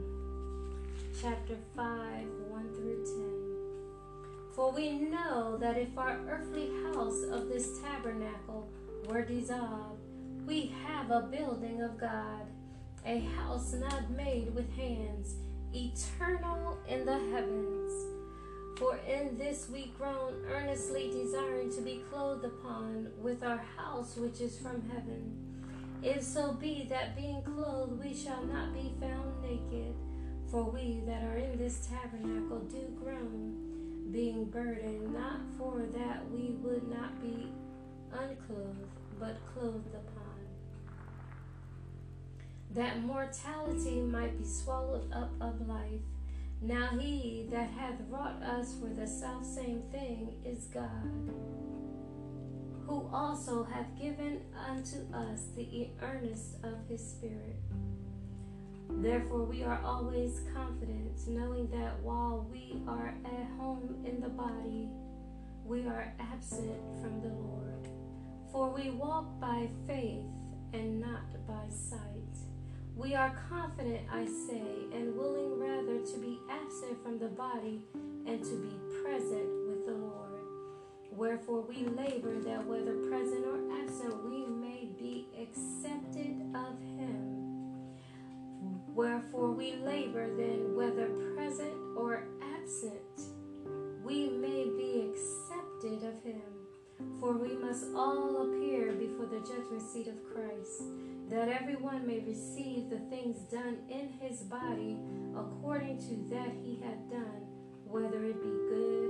Chapter 1.22 1.58
5 1.76 2.26
1 2.50 2.74
through 2.76 3.06
10. 3.06 3.41
For 4.56 4.72
we 4.72 4.92
know 4.92 5.58
that 5.58 5.78
if 5.78 5.98
our 5.98 6.20
earthly 6.30 6.70
house 6.84 7.24
of 7.32 7.48
this 7.48 7.80
tabernacle 7.80 8.70
were 9.08 9.22
dissolved, 9.22 10.02
we 10.46 10.74
have 10.86 11.10
a 11.10 11.22
building 11.22 11.82
of 11.82 11.98
God, 11.98 12.48
a 13.06 13.20
house 13.20 13.74
not 13.74 14.12
made 14.12 14.54
with 14.54 14.72
hands, 14.76 15.36
eternal 15.74 16.78
in 16.88 17.06
the 17.06 17.18
heavens. 17.32 17.92
For 18.78 18.98
in 19.08 19.38
this 19.38 19.70
we 19.72 19.94
groan, 19.98 20.34
earnestly 20.50 21.12
desiring 21.12 21.74
to 21.76 21.82
be 21.82 22.04
clothed 22.10 22.44
upon 22.46 23.08
with 23.22 23.44
our 23.44 23.64
house 23.78 24.18
which 24.18 24.42
is 24.42 24.58
from 24.58 24.82
heaven. 24.90 25.38
If 26.04 26.24
so 26.24 26.54
be 26.54 26.88
that 26.90 27.16
being 27.16 27.42
clothed 27.44 28.04
we 28.04 28.14
shall 28.14 28.44
not 28.44 28.74
be 28.74 28.92
found 29.00 29.42
naked. 29.42 29.94
For 30.50 30.64
we 30.64 31.04
that 31.06 31.24
are 31.24 31.38
in 31.38 31.58
this 31.58 31.88
tabernacle 31.88 32.60
do 32.62 32.98
groan, 33.02 33.61
being 34.12 34.46
burdened, 34.46 35.14
not 35.14 35.40
for 35.58 35.86
that 35.98 36.30
we 36.32 36.56
would 36.62 36.90
not 36.90 37.22
be 37.22 37.48
unclothed, 38.12 38.88
but 39.20 39.38
clothed 39.54 39.94
upon. 39.94 40.22
That 42.74 43.02
mortality 43.04 44.02
might 44.02 44.38
be 44.38 44.46
swallowed 44.46 45.12
up 45.12 45.32
of 45.42 45.68
life. 45.68 46.02
Now 46.62 46.90
he 47.00 47.48
that 47.52 47.70
hath 47.70 47.96
wrought 48.10 48.42
us 48.44 48.76
for 48.80 48.88
the 48.88 49.08
self 49.08 49.44
same 49.44 49.82
thing 49.92 50.36
is 50.46 50.66
God, 50.66 51.10
who 52.88 53.10
also 53.12 53.64
hath 53.64 53.88
given 54.00 54.42
unto 54.70 54.98
us 55.14 55.48
the 55.56 55.90
earnest 56.02 56.56
of 56.64 56.76
his 56.88 57.06
Spirit. 57.06 57.58
Therefore 59.00 59.44
we 59.46 59.64
are 59.64 59.82
always 59.84 60.42
confident, 60.54 61.28
knowing 61.28 61.68
that 61.70 62.00
while 62.02 62.48
we 62.52 62.82
are 62.88 63.16
at 63.26 63.48
home 63.58 64.04
in 64.06 64.22
the 64.22 64.30
body, 64.30 64.90
we 65.66 65.88
are 65.88 66.14
absent 66.20 66.80
from 67.02 67.22
the 67.22 67.30
Lord. 67.30 67.88
For 68.52 68.70
we 68.70 68.90
walk 68.90 69.40
by 69.40 69.70
faith 69.88 70.26
and 70.74 71.00
not 71.00 71.48
by 71.48 71.70
sight. 71.70 72.00
We 72.96 73.16
are 73.16 73.34
confident, 73.50 74.02
I 74.12 74.26
say, 74.26 74.62
and 74.94 75.16
willing 75.16 75.60
rather 75.60 76.06
to 76.06 76.18
be 76.20 76.40
absent 76.50 77.02
from 77.02 77.18
the 77.20 77.30
body 77.30 77.82
and 78.28 78.44
to 78.44 78.56
be 78.58 78.76
present 79.02 79.48
with 79.68 79.86
the 79.86 79.94
Lord. 79.94 80.40
Wherefore 81.12 81.62
we 81.62 81.86
labor 81.86 82.40
that 82.42 82.66
whether 82.66 82.96
present 83.10 83.46
or 83.46 83.60
absent 83.82 84.24
we 84.26 84.46
may 84.46 84.90
be 85.00 85.28
accepted 85.40 86.42
of 86.54 86.80
him. 86.98 87.31
Wherefore 88.94 89.52
we 89.52 89.76
labor 89.76 90.28
then 90.36 90.76
whether 90.76 91.08
present 91.36 91.74
or 91.96 92.28
absent 92.56 93.02
we 94.04 94.30
may 94.30 94.66
be 94.66 95.10
accepted 95.10 96.04
of 96.08 96.22
him. 96.24 96.42
For 97.20 97.34
we 97.34 97.56
must 97.56 97.86
all 97.96 98.50
appear 98.50 98.92
before 98.94 99.26
the 99.26 99.40
judgment 99.40 99.82
seat 99.82 100.08
of 100.08 100.24
Christ 100.34 100.84
that 101.30 101.48
everyone 101.48 102.06
may 102.06 102.20
receive 102.20 102.90
the 102.90 103.00
things 103.10 103.38
done 103.52 103.78
in 103.90 104.10
his 104.20 104.42
body 104.42 104.98
according 105.36 105.98
to 106.00 106.36
that 106.36 106.52
he 106.64 106.80
hath 106.84 107.10
done, 107.10 107.48
whether 107.86 108.26
it 108.26 108.44
be 108.44 108.50
good 108.70 109.01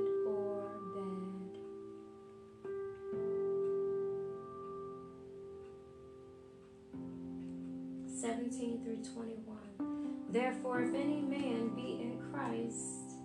Seventeen 9.02 9.14
twenty-one. 9.14 10.16
Therefore, 10.30 10.82
if 10.82 10.94
any 10.94 11.22
man 11.22 11.70
be 11.76 12.02
in 12.02 12.20
Christ, 12.32 13.16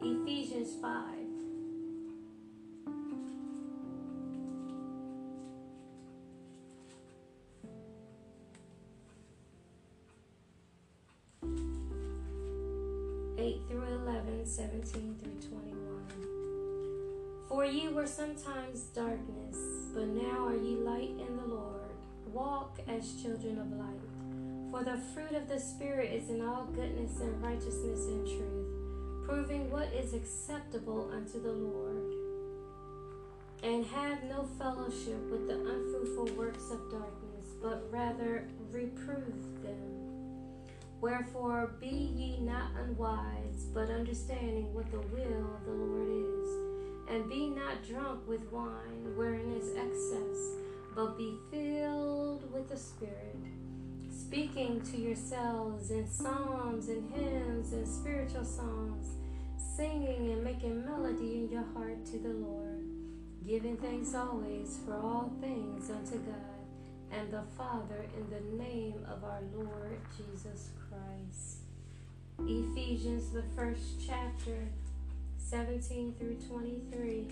Ephesians 0.00 0.76
five. 0.80 1.14
Eight 13.38 13.60
through 13.68 13.84
11, 13.84 14.46
17 14.46 15.16
through 15.20 15.40
21. 15.50 17.46
For 17.48 17.64
ye 17.64 17.88
were 17.88 18.06
sometimes 18.06 18.82
darkness, 18.94 19.56
but 19.92 20.06
now 20.06 20.46
are 20.46 20.56
ye 20.56 20.76
light 20.76 21.10
in 21.10 21.36
the 21.36 21.46
Lord. 21.46 21.90
Walk 22.32 22.78
as 22.88 23.20
children 23.22 23.58
of 23.58 23.72
light. 23.72 24.05
For 24.76 24.84
the 24.84 24.98
fruit 25.14 25.32
of 25.32 25.48
the 25.48 25.58
Spirit 25.58 26.12
is 26.12 26.28
in 26.28 26.46
all 26.46 26.66
goodness 26.66 27.18
and 27.20 27.42
righteousness 27.42 28.04
and 28.08 28.26
truth, 28.26 29.24
proving 29.24 29.70
what 29.70 29.90
is 29.94 30.12
acceptable 30.12 31.10
unto 31.14 31.40
the 31.40 31.50
Lord. 31.50 32.12
And 33.62 33.86
have 33.86 34.22
no 34.24 34.46
fellowship 34.58 35.30
with 35.30 35.48
the 35.48 35.54
unfruitful 35.54 36.36
works 36.36 36.70
of 36.70 36.90
darkness, 36.90 37.54
but 37.62 37.88
rather 37.90 38.48
reprove 38.70 39.62
them. 39.62 40.58
Wherefore 41.00 41.76
be 41.80 42.12
ye 42.14 42.40
not 42.40 42.72
unwise, 42.84 43.68
but 43.72 43.88
understanding 43.88 44.74
what 44.74 44.90
the 44.90 44.98
will 44.98 45.54
of 45.54 45.64
the 45.64 45.72
Lord 45.72 46.10
is. 46.10 46.48
And 47.08 47.30
be 47.30 47.48
not 47.48 47.82
drunk 47.82 48.28
with 48.28 48.42
wine, 48.52 49.16
wherein 49.16 49.52
is 49.52 49.70
excess, 49.70 50.60
but 50.94 51.16
be 51.16 51.38
filled 51.50 52.52
with 52.52 52.68
the 52.68 52.76
Spirit, 52.76 53.36
speaking 54.26 54.80
to 54.80 54.96
yourselves 54.98 55.92
in 55.92 56.04
psalms 56.10 56.88
and 56.88 57.12
hymns 57.14 57.72
and 57.72 57.86
spiritual 57.86 58.44
songs, 58.44 59.14
singing 59.76 60.32
and 60.32 60.42
making 60.42 60.84
melody 60.84 61.38
in 61.38 61.48
your 61.48 61.64
heart 61.74 62.04
to 62.04 62.18
the 62.18 62.30
Lord, 62.30 62.82
giving 63.46 63.76
thanks 63.76 64.16
always 64.16 64.80
for 64.84 64.94
all 64.94 65.32
things 65.40 65.90
unto 65.90 66.18
God 66.18 66.34
and 67.12 67.32
the 67.32 67.44
Father 67.56 68.04
in 68.16 68.28
the 68.28 68.64
name 68.64 69.06
of 69.08 69.22
our 69.22 69.42
Lord 69.54 70.00
Jesus 70.16 70.70
Christ. 70.88 71.58
Ephesians, 72.40 73.30
the 73.30 73.44
first 73.54 74.00
chapter, 74.04 74.66
17 75.38 76.16
through 76.18 76.36
23. 76.48 77.28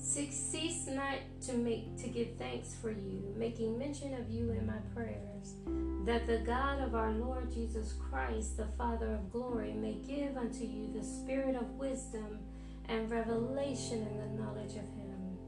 Cease 0.00 0.86
not 0.88 1.18
to 1.42 1.52
make 1.52 1.96
to 1.98 2.08
give 2.08 2.36
thanks 2.38 2.74
for 2.80 2.90
you, 2.90 3.34
making 3.36 3.78
mention 3.78 4.14
of 4.14 4.30
you 4.30 4.50
in 4.50 4.66
my 4.66 4.78
prayers, 4.94 5.54
that 6.06 6.26
the 6.26 6.38
God 6.38 6.80
of 6.80 6.94
our 6.94 7.12
Lord 7.12 7.52
Jesus 7.52 7.92
Christ, 7.92 8.56
the 8.56 8.68
Father 8.78 9.14
of 9.14 9.30
glory, 9.30 9.72
may 9.72 9.94
give 10.06 10.36
unto 10.36 10.64
you 10.64 10.90
the 10.92 11.04
spirit 11.04 11.54
of 11.54 11.78
wisdom 11.78 12.38
and 12.88 13.10
revelation 13.10 14.06
in 14.06 14.18
the 14.18 14.42
knowledge 14.42 14.72
of 14.72 14.88
him. 14.96 15.38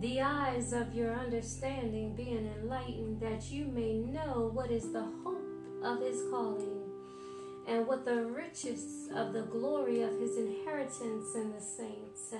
The 0.00 0.20
eyes 0.22 0.72
of 0.72 0.94
your 0.94 1.14
understanding 1.14 2.16
being 2.16 2.50
enlightened, 2.58 3.20
that 3.20 3.50
you 3.50 3.66
may 3.66 3.98
know 3.98 4.50
what 4.52 4.70
is 4.70 4.90
the 4.90 5.06
hope 5.22 5.44
of 5.84 6.00
his 6.00 6.20
calling, 6.30 6.81
and 7.66 7.86
what 7.86 8.04
the 8.04 8.24
riches 8.24 9.08
of 9.14 9.32
the 9.32 9.42
glory 9.42 10.02
of 10.02 10.18
his 10.18 10.36
inheritance 10.36 11.34
in 11.34 11.52
the 11.52 11.60
saints 11.60 12.34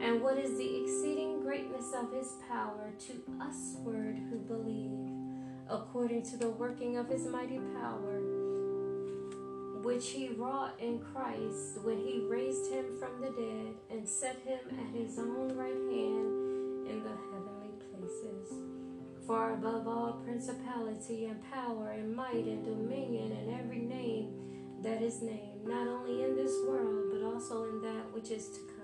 and 0.00 0.22
what 0.22 0.38
is 0.38 0.56
the 0.56 0.82
exceeding 0.82 1.40
greatness 1.42 1.92
of 1.94 2.12
his 2.12 2.34
power 2.48 2.92
to 2.98 3.22
usward 3.38 4.16
who 4.30 4.38
believe, 4.38 5.10
according 5.68 6.22
to 6.22 6.36
the 6.36 6.48
working 6.48 6.96
of 6.96 7.08
his 7.08 7.26
mighty 7.26 7.58
power, 7.80 8.20
which 9.82 10.08
he 10.10 10.30
wrought 10.30 10.74
in 10.80 10.98
Christ 10.98 11.80
when 11.82 11.98
he 11.98 12.26
raised 12.28 12.72
him 12.72 12.86
from 12.98 13.20
the 13.20 13.30
dead 13.30 13.74
and 13.90 14.08
set 14.08 14.36
him 14.44 14.60
at 14.70 14.94
his 14.98 15.18
own 15.18 15.54
right 15.56 15.72
hand 15.72 16.88
in 16.88 17.02
the 17.04 17.10
heavenly 17.10 17.74
places. 17.92 18.54
Far 19.26 19.54
above 19.54 19.86
all 19.86 20.20
principality 20.24 21.26
and 21.26 21.40
power 21.52 21.90
and 21.90 22.14
might 22.14 22.44
and 22.46 22.64
dominion 22.64 23.32
and 23.32 23.60
every 23.60 23.78
name 23.78 24.43
that 24.84 25.00
is 25.02 25.22
named, 25.22 25.66
not 25.66 25.88
only 25.88 26.22
in 26.22 26.36
this 26.36 26.52
world, 26.68 27.06
but 27.10 27.22
also 27.22 27.64
in 27.64 27.80
that 27.80 28.12
which 28.12 28.30
is 28.30 28.48
to 28.50 28.60
come 28.60 28.74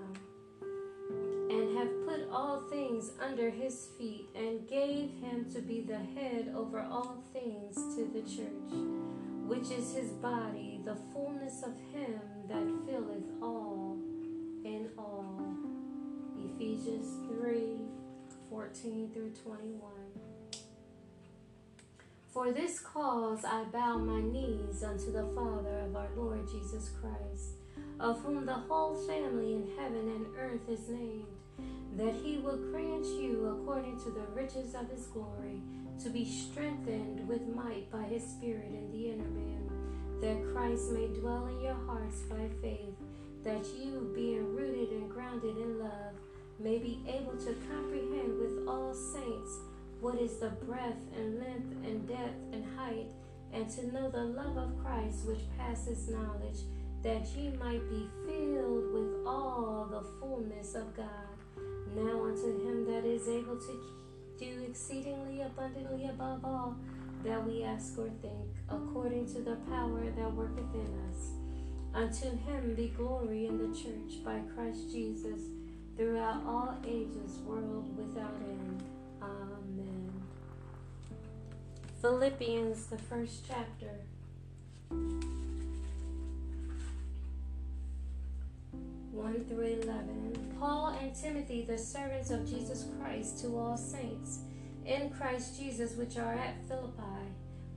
and 1.51 1.77
have 1.77 2.07
put 2.07 2.27
all 2.33 2.63
things 2.71 3.11
under 3.21 3.51
his 3.51 3.89
feet, 3.99 4.29
and 4.35 4.67
gave 4.67 5.11
him 5.21 5.45
to 5.53 5.61
be 5.61 5.83
the 5.83 5.99
head 5.99 6.53
over 6.57 6.81
all 6.81 7.23
things 7.35 7.75
to 7.95 8.09
the 8.15 8.23
church, 8.23 8.73
which 9.47 9.71
is 9.71 9.93
his 9.93 10.11
body, 10.13 10.81
the 10.85 10.97
fullness 11.13 11.63
of 11.63 11.75
him 11.93 12.21
that 12.49 12.65
filleth 12.87 13.29
all 13.43 13.99
in 14.65 14.89
all. 14.97 15.39
Ephesians 16.39 17.29
3 17.41 17.77
14 18.49 19.11
through 19.13 19.33
21. 19.45 20.30
For 22.33 22.53
this 22.53 22.79
cause 22.79 23.45
I 23.45 23.65
bow 23.65 23.99
my 23.99 24.21
knees 24.21 24.85
unto 24.85 25.11
the 25.13 25.29
Father 25.35 25.81
of 25.81 25.97
our 25.97 26.09
Lord 26.17 26.49
Jesus 26.49 26.91
Christ, 27.01 27.57
of 27.99 28.21
whom 28.21 28.47
the 28.47 28.55
whole 28.55 28.95
family 29.07 29.55
in 29.55 29.69
heaven 29.77 30.09
and 30.09 30.27
earth 30.39 30.69
is 30.69 30.89
named 30.89 31.27
that 31.97 32.15
he 32.15 32.39
will 32.39 32.57
grant 32.57 33.05
you, 33.05 33.61
according 33.61 33.99
to 33.99 34.11
the 34.11 34.27
riches 34.35 34.75
of 34.75 34.89
his 34.89 35.07
glory, 35.07 35.61
to 36.03 36.09
be 36.09 36.25
strengthened 36.25 37.27
with 37.29 37.43
might 37.49 37.91
by 37.91 38.03
his 38.05 38.23
Spirit 38.23 38.69
in 38.69 38.91
the 38.93 39.11
inner 39.11 39.29
man, 39.29 39.69
that 40.21 40.55
Christ 40.55 40.93
may 40.93 41.09
dwell 41.09 41.47
in 41.47 41.61
your 41.61 41.77
hearts 41.87 42.21
by 42.23 42.49
faith, 42.63 42.95
that 43.43 43.67
you, 43.77 44.11
being 44.15 44.55
rooted 44.55 44.91
and 44.91 45.11
grounded 45.11 45.57
in 45.57 45.81
love, 45.81 46.15
may 46.59 46.79
be 46.79 47.03
able 47.09 47.37
to 47.39 47.57
comprehend 47.69 48.39
with 48.39 48.69
all 48.69 48.95
saints 48.95 49.59
what 50.01 50.19
is 50.19 50.39
the 50.39 50.51
breadth 50.51 51.05
and 51.17 51.39
length 51.39 51.77
and 51.85 52.09
depth 52.09 52.53
and 52.53 52.65
height, 52.77 53.09
and 53.53 53.69
to 53.71 53.93
know 53.93 54.11
the 54.11 54.25
love 54.25 54.57
of 54.57 54.79
Christ 54.83 55.27
which 55.27 55.41
passes 55.59 56.09
knowledge, 56.09 56.61
that 57.03 57.27
ye 57.37 57.51
might 57.59 57.89
be 57.91 58.09
filled 58.27 58.93
with 58.93 59.27
all 59.27 59.89
the 59.91 60.07
fullness 60.21 60.75
of 60.75 60.97
God. 60.97 61.07
Now 61.95 62.25
unto 62.25 62.67
him 62.67 62.87
that 62.87 63.05
is 63.05 63.29
able 63.29 63.57
to 63.57 63.81
do 64.39 64.65
exceedingly 64.67 65.43
abundantly 65.43 66.07
above 66.07 66.45
all 66.45 66.77
that 67.25 67.47
we 67.47 67.63
ask 67.63 67.99
or 67.99 68.11
think, 68.23 68.49
according 68.71 69.27
to 69.35 69.43
the 69.43 69.57
power 69.69 70.05
that 70.17 70.35
worketh 70.35 70.75
in 70.75 70.89
us. 71.11 71.31
Unto 71.93 72.31
him 72.47 72.75
be 72.75 72.89
glory 72.97 73.47
in 73.47 73.59
the 73.59 73.77
church 73.77 74.25
by 74.25 74.41
Christ 74.55 74.91
Jesus 74.93 75.41
throughout 75.97 76.43
all 76.47 76.79
ages, 76.87 77.39
world 77.45 77.95
without 77.99 78.33
end. 78.49 78.83
Amen. 79.23 80.13
Philippians, 82.01 82.87
the 82.87 82.99
first 82.99 83.45
chapter. 83.47 83.91
1 89.13 89.45
through 89.45 89.81
11. 89.83 90.57
Paul 90.59 90.97
and 91.01 91.15
Timothy, 91.15 91.65
the 91.65 91.79
servants 91.79 92.31
of 92.31 92.49
Jesus 92.49 92.87
Christ, 92.99 93.41
to 93.41 93.57
all 93.59 93.77
saints 93.77 94.41
in 94.87 95.11
Christ 95.11 95.59
Jesus 95.59 95.95
which 95.97 96.17
are 96.17 96.35
at 96.35 96.67
Philippi, 96.69 97.29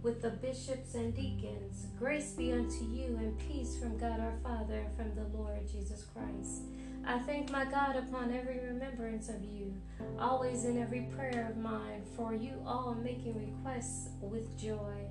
with 0.02 0.22
the 0.22 0.32
bishops 0.32 0.96
and 0.96 1.16
deacons. 1.16 1.88
Grace 2.00 2.32
be 2.32 2.52
unto 2.52 2.86
you 2.86 3.18
and 3.18 3.38
peace 3.40 3.78
from 3.78 3.98
God 3.98 4.20
our 4.20 4.34
Father 4.42 4.80
and 4.80 4.96
from 4.96 5.16
the 5.16 5.38
Lord 5.38 5.60
Jesus 5.72 6.06
Christ. 6.14 6.64
I 7.06 7.20
thank 7.20 7.52
my 7.52 7.66
God 7.66 7.98
upon 7.98 8.34
every 8.34 8.60
remembrance 8.60 9.30
of 9.30 9.44
you, 9.44 9.74
always 10.18 10.64
in 10.66 10.82
every 10.82 11.08
prayer 11.16 11.48
of 11.50 11.58
mine, 11.58 12.04
for 12.16 12.34
you 12.34 12.54
all 12.66 12.96
making 12.96 13.36
requests 13.36 14.10
with 14.22 14.58
joy, 14.58 15.08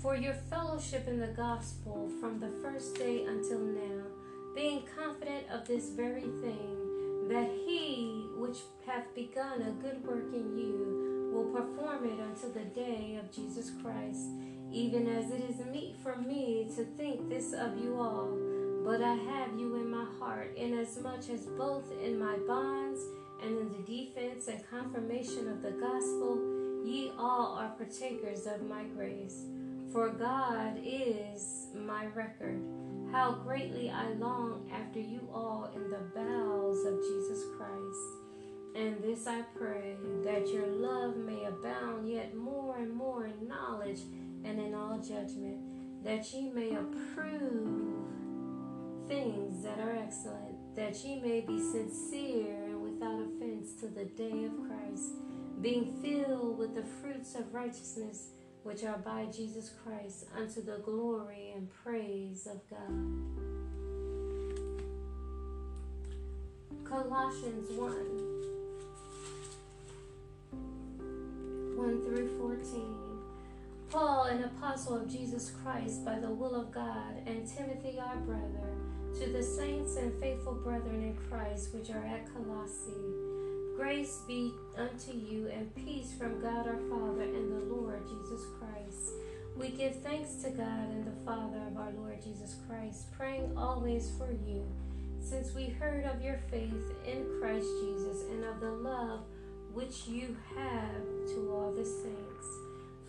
for 0.00 0.16
your 0.16 0.34
fellowship 0.48 1.06
in 1.06 1.20
the 1.20 1.26
gospel 1.28 2.10
from 2.20 2.40
the 2.40 2.50
first 2.62 2.96
day 2.96 3.24
until 3.24 3.60
now 3.60 4.02
being 4.56 4.84
confident 4.98 5.44
of 5.52 5.68
this 5.68 5.90
very 5.90 6.22
thing, 6.22 7.28
that 7.28 7.50
he 7.66 8.26
which 8.38 8.56
hath 8.86 9.14
begun 9.14 9.60
a 9.60 9.70
good 9.82 10.02
work 10.06 10.32
in 10.32 10.56
you 10.56 11.30
will 11.34 11.52
perform 11.52 12.06
it 12.06 12.18
until 12.18 12.50
the 12.52 12.70
day 12.70 13.20
of 13.22 13.30
Jesus 13.30 13.70
Christ, 13.82 14.30
even 14.72 15.06
as 15.06 15.30
it 15.30 15.42
is 15.50 15.66
meet 15.66 15.96
for 16.02 16.16
me 16.16 16.70
to 16.74 16.84
think 16.96 17.28
this 17.28 17.52
of 17.52 17.76
you 17.76 18.00
all. 18.00 18.30
But 18.86 19.02
I 19.02 19.14
have 19.14 19.58
you 19.58 19.74
in 19.74 19.90
my 19.90 20.06
heart, 20.20 20.56
inasmuch 20.56 21.28
as 21.28 21.46
both 21.46 21.90
in 22.00 22.20
my 22.20 22.36
bonds 22.46 23.00
and 23.42 23.58
in 23.58 23.68
the 23.72 23.82
defense 23.82 24.46
and 24.46 24.64
confirmation 24.70 25.48
of 25.48 25.60
the 25.60 25.72
gospel, 25.72 26.38
ye 26.84 27.10
all 27.18 27.58
are 27.58 27.70
partakers 27.70 28.46
of 28.46 28.62
my 28.62 28.84
grace. 28.84 29.42
For 29.92 30.10
God 30.10 30.78
is 30.84 31.66
my 31.74 32.06
record 32.14 32.62
how 33.10 33.32
greatly 33.32 33.90
I 33.90 34.12
long 34.12 34.70
after 34.72 35.00
you 35.00 35.28
all 35.34 35.68
in 35.74 35.90
the 35.90 36.04
bowels 36.14 36.84
of 36.86 37.00
Jesus 37.00 37.44
Christ. 37.56 38.76
And 38.76 39.02
this 39.02 39.26
I 39.26 39.42
pray, 39.58 39.96
that 40.22 40.46
your 40.48 40.66
love 40.68 41.16
may 41.16 41.44
abound 41.44 42.08
yet 42.08 42.36
more 42.36 42.76
and 42.76 42.92
more 42.92 43.26
in 43.26 43.48
knowledge 43.48 44.02
and 44.44 44.60
in 44.60 44.74
all 44.74 44.98
judgment, 44.98 46.04
that 46.04 46.32
ye 46.32 46.50
may 46.50 46.76
approve 46.76 48.15
things 49.08 49.62
that 49.62 49.78
are 49.78 49.96
excellent, 49.96 50.74
that 50.74 50.96
ye 51.04 51.20
may 51.20 51.40
be 51.40 51.58
sincere 51.58 52.64
and 52.64 52.82
without 52.82 53.20
offense 53.20 53.72
to 53.80 53.88
the 53.88 54.04
day 54.04 54.44
of 54.44 54.52
Christ, 54.66 55.12
being 55.60 55.96
filled 56.02 56.58
with 56.58 56.74
the 56.74 56.84
fruits 56.84 57.34
of 57.34 57.54
righteousness 57.54 58.30
which 58.62 58.84
are 58.84 58.98
by 58.98 59.26
Jesus 59.26 59.70
Christ 59.84 60.26
unto 60.36 60.60
the 60.62 60.78
glory 60.78 61.52
and 61.54 61.68
praise 61.70 62.46
of 62.46 62.60
God. 62.68 62.90
Colossians 66.84 67.70
1 67.72 68.36
1 71.76 72.02
through 72.04 72.38
14. 72.38 72.96
Paul, 73.90 74.24
an 74.24 74.44
apostle 74.44 74.96
of 74.96 75.08
Jesus 75.08 75.52
Christ 75.62 76.04
by 76.04 76.18
the 76.18 76.30
will 76.30 76.54
of 76.54 76.72
God, 76.72 77.22
and 77.26 77.46
Timothy, 77.46 78.00
our 78.00 78.16
brother, 78.16 78.76
to 79.18 79.32
the 79.32 79.42
saints 79.42 79.96
and 79.96 80.12
faithful 80.20 80.54
brethren 80.54 81.02
in 81.02 81.16
Christ 81.28 81.74
which 81.74 81.90
are 81.90 82.04
at 82.04 82.26
Colossae 82.34 83.26
Grace 83.76 84.22
be 84.26 84.54
unto 84.78 85.12
you 85.12 85.48
and 85.48 85.74
peace 85.74 86.14
from 86.18 86.40
God 86.40 86.66
our 86.66 86.78
Father 86.88 87.22
and 87.22 87.52
the 87.52 87.74
Lord 87.74 88.02
Jesus 88.08 88.46
Christ. 88.58 89.12
We 89.54 89.68
give 89.68 89.96
thanks 89.96 90.36
to 90.36 90.50
God 90.50 90.88
and 90.90 91.06
the 91.06 91.24
Father 91.26 91.60
of 91.70 91.76
our 91.76 91.92
Lord 91.92 92.22
Jesus 92.22 92.56
Christ, 92.66 93.12
praying 93.12 93.52
always 93.54 94.10
for 94.16 94.32
you, 94.32 94.66
since 95.20 95.54
we 95.54 95.66
heard 95.66 96.04
of 96.04 96.22
your 96.22 96.40
faith 96.50 96.90
in 97.06 97.26
Christ 97.38 97.68
Jesus 97.82 98.22
and 98.30 98.44
of 98.44 98.60
the 98.60 98.72
love 98.72 99.20
which 99.74 100.06
you 100.08 100.34
have 100.56 101.28
to 101.34 101.52
all 101.52 101.70
the 101.76 101.84
saints, 101.84 102.46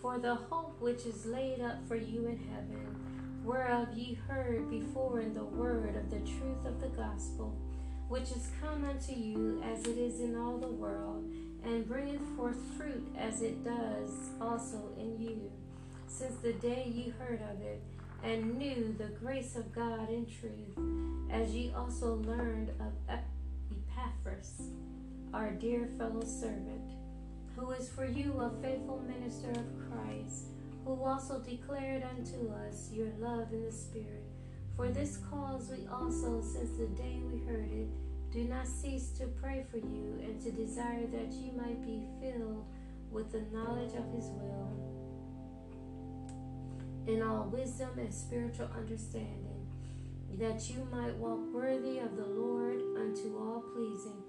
for 0.02 0.18
the 0.18 0.34
hope 0.34 0.78
which 0.82 1.06
is 1.06 1.24
laid 1.24 1.62
up 1.62 1.78
for 1.88 1.96
you 1.96 2.26
in 2.26 2.36
heaven, 2.36 3.07
whereof 3.48 3.88
ye 3.96 4.12
heard 4.28 4.70
before 4.70 5.20
in 5.20 5.32
the 5.32 5.42
word 5.42 5.96
of 5.96 6.10
the 6.10 6.20
truth 6.20 6.66
of 6.66 6.80
the 6.80 6.88
gospel 6.88 7.56
which 8.08 8.30
is 8.30 8.50
come 8.60 8.84
unto 8.84 9.12
you 9.12 9.62
as 9.62 9.82
it 9.84 9.98
is 9.98 10.20
in 10.20 10.36
all 10.36 10.56
the 10.56 10.66
world, 10.66 11.30
and 11.62 11.86
bringeth 11.86 12.26
forth 12.36 12.58
fruit 12.76 13.06
as 13.18 13.42
it 13.42 13.62
does 13.64 14.30
also 14.40 14.90
in 14.98 15.20
you, 15.20 15.50
since 16.06 16.36
the 16.36 16.54
day 16.54 16.90
ye 16.92 17.12
heard 17.18 17.42
of 17.52 17.60
it, 17.60 17.82
and 18.24 18.58
knew 18.58 18.94
the 18.98 19.12
grace 19.22 19.56
of 19.56 19.74
God 19.74 20.08
in 20.08 20.26
truth, 20.26 20.78
as 21.30 21.54
ye 21.54 21.70
also 21.76 22.14
learned 22.14 22.70
of 22.80 22.92
Epaphras, 23.08 24.70
our 25.34 25.50
dear 25.50 25.90
fellow 25.98 26.24
servant, 26.24 26.90
who 27.56 27.70
is 27.72 27.90
for 27.90 28.06
you 28.06 28.32
a 28.40 28.62
faithful 28.62 29.02
minister 29.06 29.50
of 29.50 29.66
Christ, 29.90 30.46
who 30.88 31.04
also 31.04 31.38
declared 31.40 32.02
unto 32.02 32.50
us 32.66 32.88
your 32.90 33.08
love 33.18 33.52
in 33.52 33.62
the 33.62 33.70
Spirit. 33.70 34.24
For 34.74 34.88
this 34.88 35.18
cause 35.30 35.70
we 35.70 35.86
also, 35.86 36.40
since 36.40 36.78
the 36.78 36.86
day 36.86 37.20
we 37.30 37.44
heard 37.44 37.70
it, 37.70 37.88
do 38.32 38.44
not 38.44 38.66
cease 38.66 39.10
to 39.18 39.26
pray 39.26 39.66
for 39.70 39.76
you 39.76 40.18
and 40.22 40.40
to 40.40 40.50
desire 40.50 41.06
that 41.08 41.32
you 41.32 41.52
might 41.52 41.84
be 41.84 42.06
filled 42.22 42.64
with 43.10 43.30
the 43.32 43.42
knowledge 43.52 43.92
of 43.96 44.10
his 44.14 44.30
will 44.30 44.88
in 47.06 47.22
all 47.22 47.50
wisdom 47.52 47.90
and 47.98 48.12
spiritual 48.12 48.70
understanding, 48.74 49.66
that 50.38 50.70
you 50.70 50.88
might 50.90 51.14
walk 51.16 51.40
worthy 51.52 51.98
of 51.98 52.16
the 52.16 52.26
Lord 52.26 52.80
unto 52.96 53.36
all 53.36 53.62
pleasing, 53.74 54.22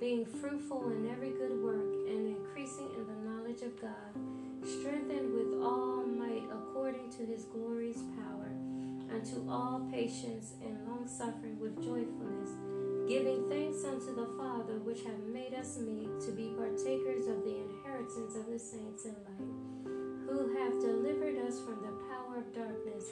being 0.00 0.24
fruitful 0.24 0.90
in 0.92 1.10
every 1.10 1.30
good 1.30 1.62
work 1.62 1.94
and 2.08 2.36
increasing 2.36 2.90
in 2.96 3.06
the 3.06 3.28
knowledge 3.28 3.60
of 3.60 3.78
God, 3.80 4.35
strengthened 4.66 5.32
with 5.32 5.62
all 5.62 6.04
might 6.04 6.42
according 6.50 7.10
to 7.12 7.24
his 7.24 7.44
glorious 7.44 8.02
power, 8.18 8.50
unto 9.14 9.48
all 9.48 9.86
patience 9.92 10.54
and 10.60 10.86
long 10.88 11.06
suffering 11.06 11.58
with 11.60 11.76
joyfulness, 11.78 12.50
giving 13.08 13.48
thanks 13.48 13.84
unto 13.84 14.14
the 14.14 14.26
Father 14.36 14.82
which 14.82 15.02
hath 15.06 15.22
made 15.30 15.54
us 15.54 15.78
meet 15.78 16.10
to 16.20 16.32
be 16.32 16.50
partakers 16.58 17.28
of 17.28 17.44
the 17.44 17.62
inheritance 17.62 18.34
of 18.34 18.46
the 18.50 18.58
saints 18.58 19.04
in 19.04 19.14
light, 19.22 19.54
who 20.26 20.58
hath 20.58 20.74
delivered 20.80 21.38
us 21.46 21.60
from 21.60 21.78
the 21.86 21.94
power 22.10 22.38
of 22.38 22.52
darkness 22.52 23.04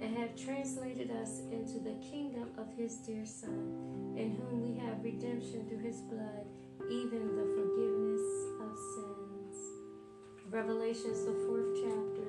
and 0.00 0.16
have 0.16 0.34
translated 0.34 1.10
us 1.10 1.40
into 1.52 1.78
the 1.78 2.00
kingdom 2.00 2.48
of 2.56 2.72
his 2.74 2.96
dear 3.04 3.26
Son, 3.26 4.16
in 4.16 4.40
whom 4.40 4.62
we 4.62 4.80
have 4.80 5.04
redemption 5.04 5.68
through 5.68 5.84
his 5.84 6.00
blood, 6.08 6.46
even 6.88 7.36
the 7.36 7.44
forgiveness. 7.52 7.91
Revelations, 10.52 11.24
the 11.24 11.32
fourth 11.32 11.64
chapter. 11.82 12.28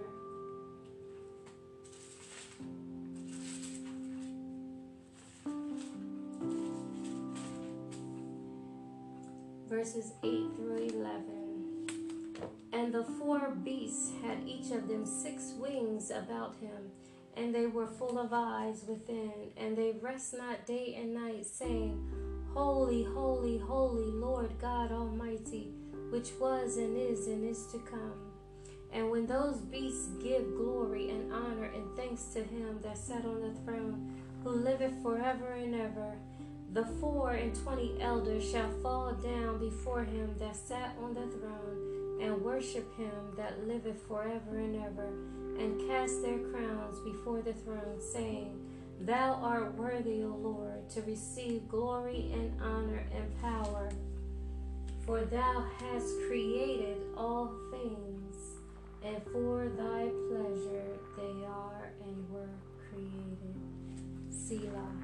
Verses 9.68 10.14
8 10.24 10.56
through 10.56 10.78
11. 10.78 11.90
And 12.72 12.94
the 12.94 13.04
four 13.04 13.50
beasts 13.62 14.14
had 14.24 14.38
each 14.48 14.72
of 14.72 14.88
them 14.88 15.06
six 15.06 15.56
wings 15.60 16.10
about 16.10 16.56
him, 16.62 16.92
and 17.36 17.54
they 17.54 17.66
were 17.66 17.88
full 17.88 18.18
of 18.18 18.30
eyes 18.32 18.86
within, 18.88 19.52
and 19.58 19.78
they 19.78 19.98
rest 20.02 20.34
not 20.38 20.66
day 20.66 20.98
and 20.98 21.14
night, 21.14 21.46
saying, 21.46 22.10
Holy, 22.54 23.04
holy, 23.04 23.58
holy, 23.58 24.06
Lord 24.06 24.58
God 24.62 24.94
Almighty, 24.94 25.74
which 26.14 26.30
was 26.40 26.78
and 26.78 26.96
is 26.96 27.26
and 27.26 27.44
is 27.44 27.66
to 27.66 27.80
come. 27.80 28.14
And 28.92 29.10
when 29.10 29.26
those 29.26 29.58
beasts 29.58 30.10
give 30.22 30.56
glory 30.56 31.10
and 31.10 31.34
honor 31.34 31.72
and 31.74 31.98
thanks 31.98 32.26
to 32.36 32.44
him 32.44 32.78
that 32.84 33.00
sat 33.00 33.26
on 33.26 33.42
the 33.42 33.60
throne, 33.62 34.22
who 34.44 34.52
liveth 34.52 34.94
forever 35.02 35.54
and 35.54 35.74
ever, 35.74 36.14
the 36.72 36.86
four 37.02 37.32
and 37.32 37.56
twenty 37.56 38.00
elders 38.00 38.48
shall 38.48 38.70
fall 38.84 39.14
down 39.14 39.58
before 39.58 40.04
him 40.04 40.36
that 40.38 40.56
sat 40.56 40.96
on 41.02 41.16
the 41.16 41.26
throne 41.36 42.20
and 42.22 42.44
worship 42.44 42.96
him 42.96 43.34
that 43.36 43.68
liveth 43.68 44.08
forever 44.08 44.60
and 44.60 44.76
ever, 44.76 45.08
and 45.58 45.90
cast 45.90 46.22
their 46.22 46.38
crowns 46.52 47.00
before 47.00 47.42
the 47.42 47.54
throne, 47.54 48.00
saying, 48.00 48.60
Thou 49.02 49.34
art 49.42 49.74
worthy, 49.74 50.24
O 50.24 50.28
Lord, 50.28 50.88
to 50.92 51.02
receive 51.02 51.68
glory 51.68 52.30
and 52.34 52.62
honor 52.62 53.04
and 53.16 53.42
power, 53.42 53.90
for 55.06 55.26
thou 55.26 55.66
hast 55.80 56.08
created 56.28 56.98
all 57.18 57.54
things, 57.72 58.38
and 59.04 59.22
for 59.34 59.68
thy 59.78 60.10
pleasure 60.30 60.98
they 61.18 61.46
are 61.46 61.92
and 62.06 62.30
were 62.30 62.50
created. 62.90 63.56
Selah. 64.30 65.03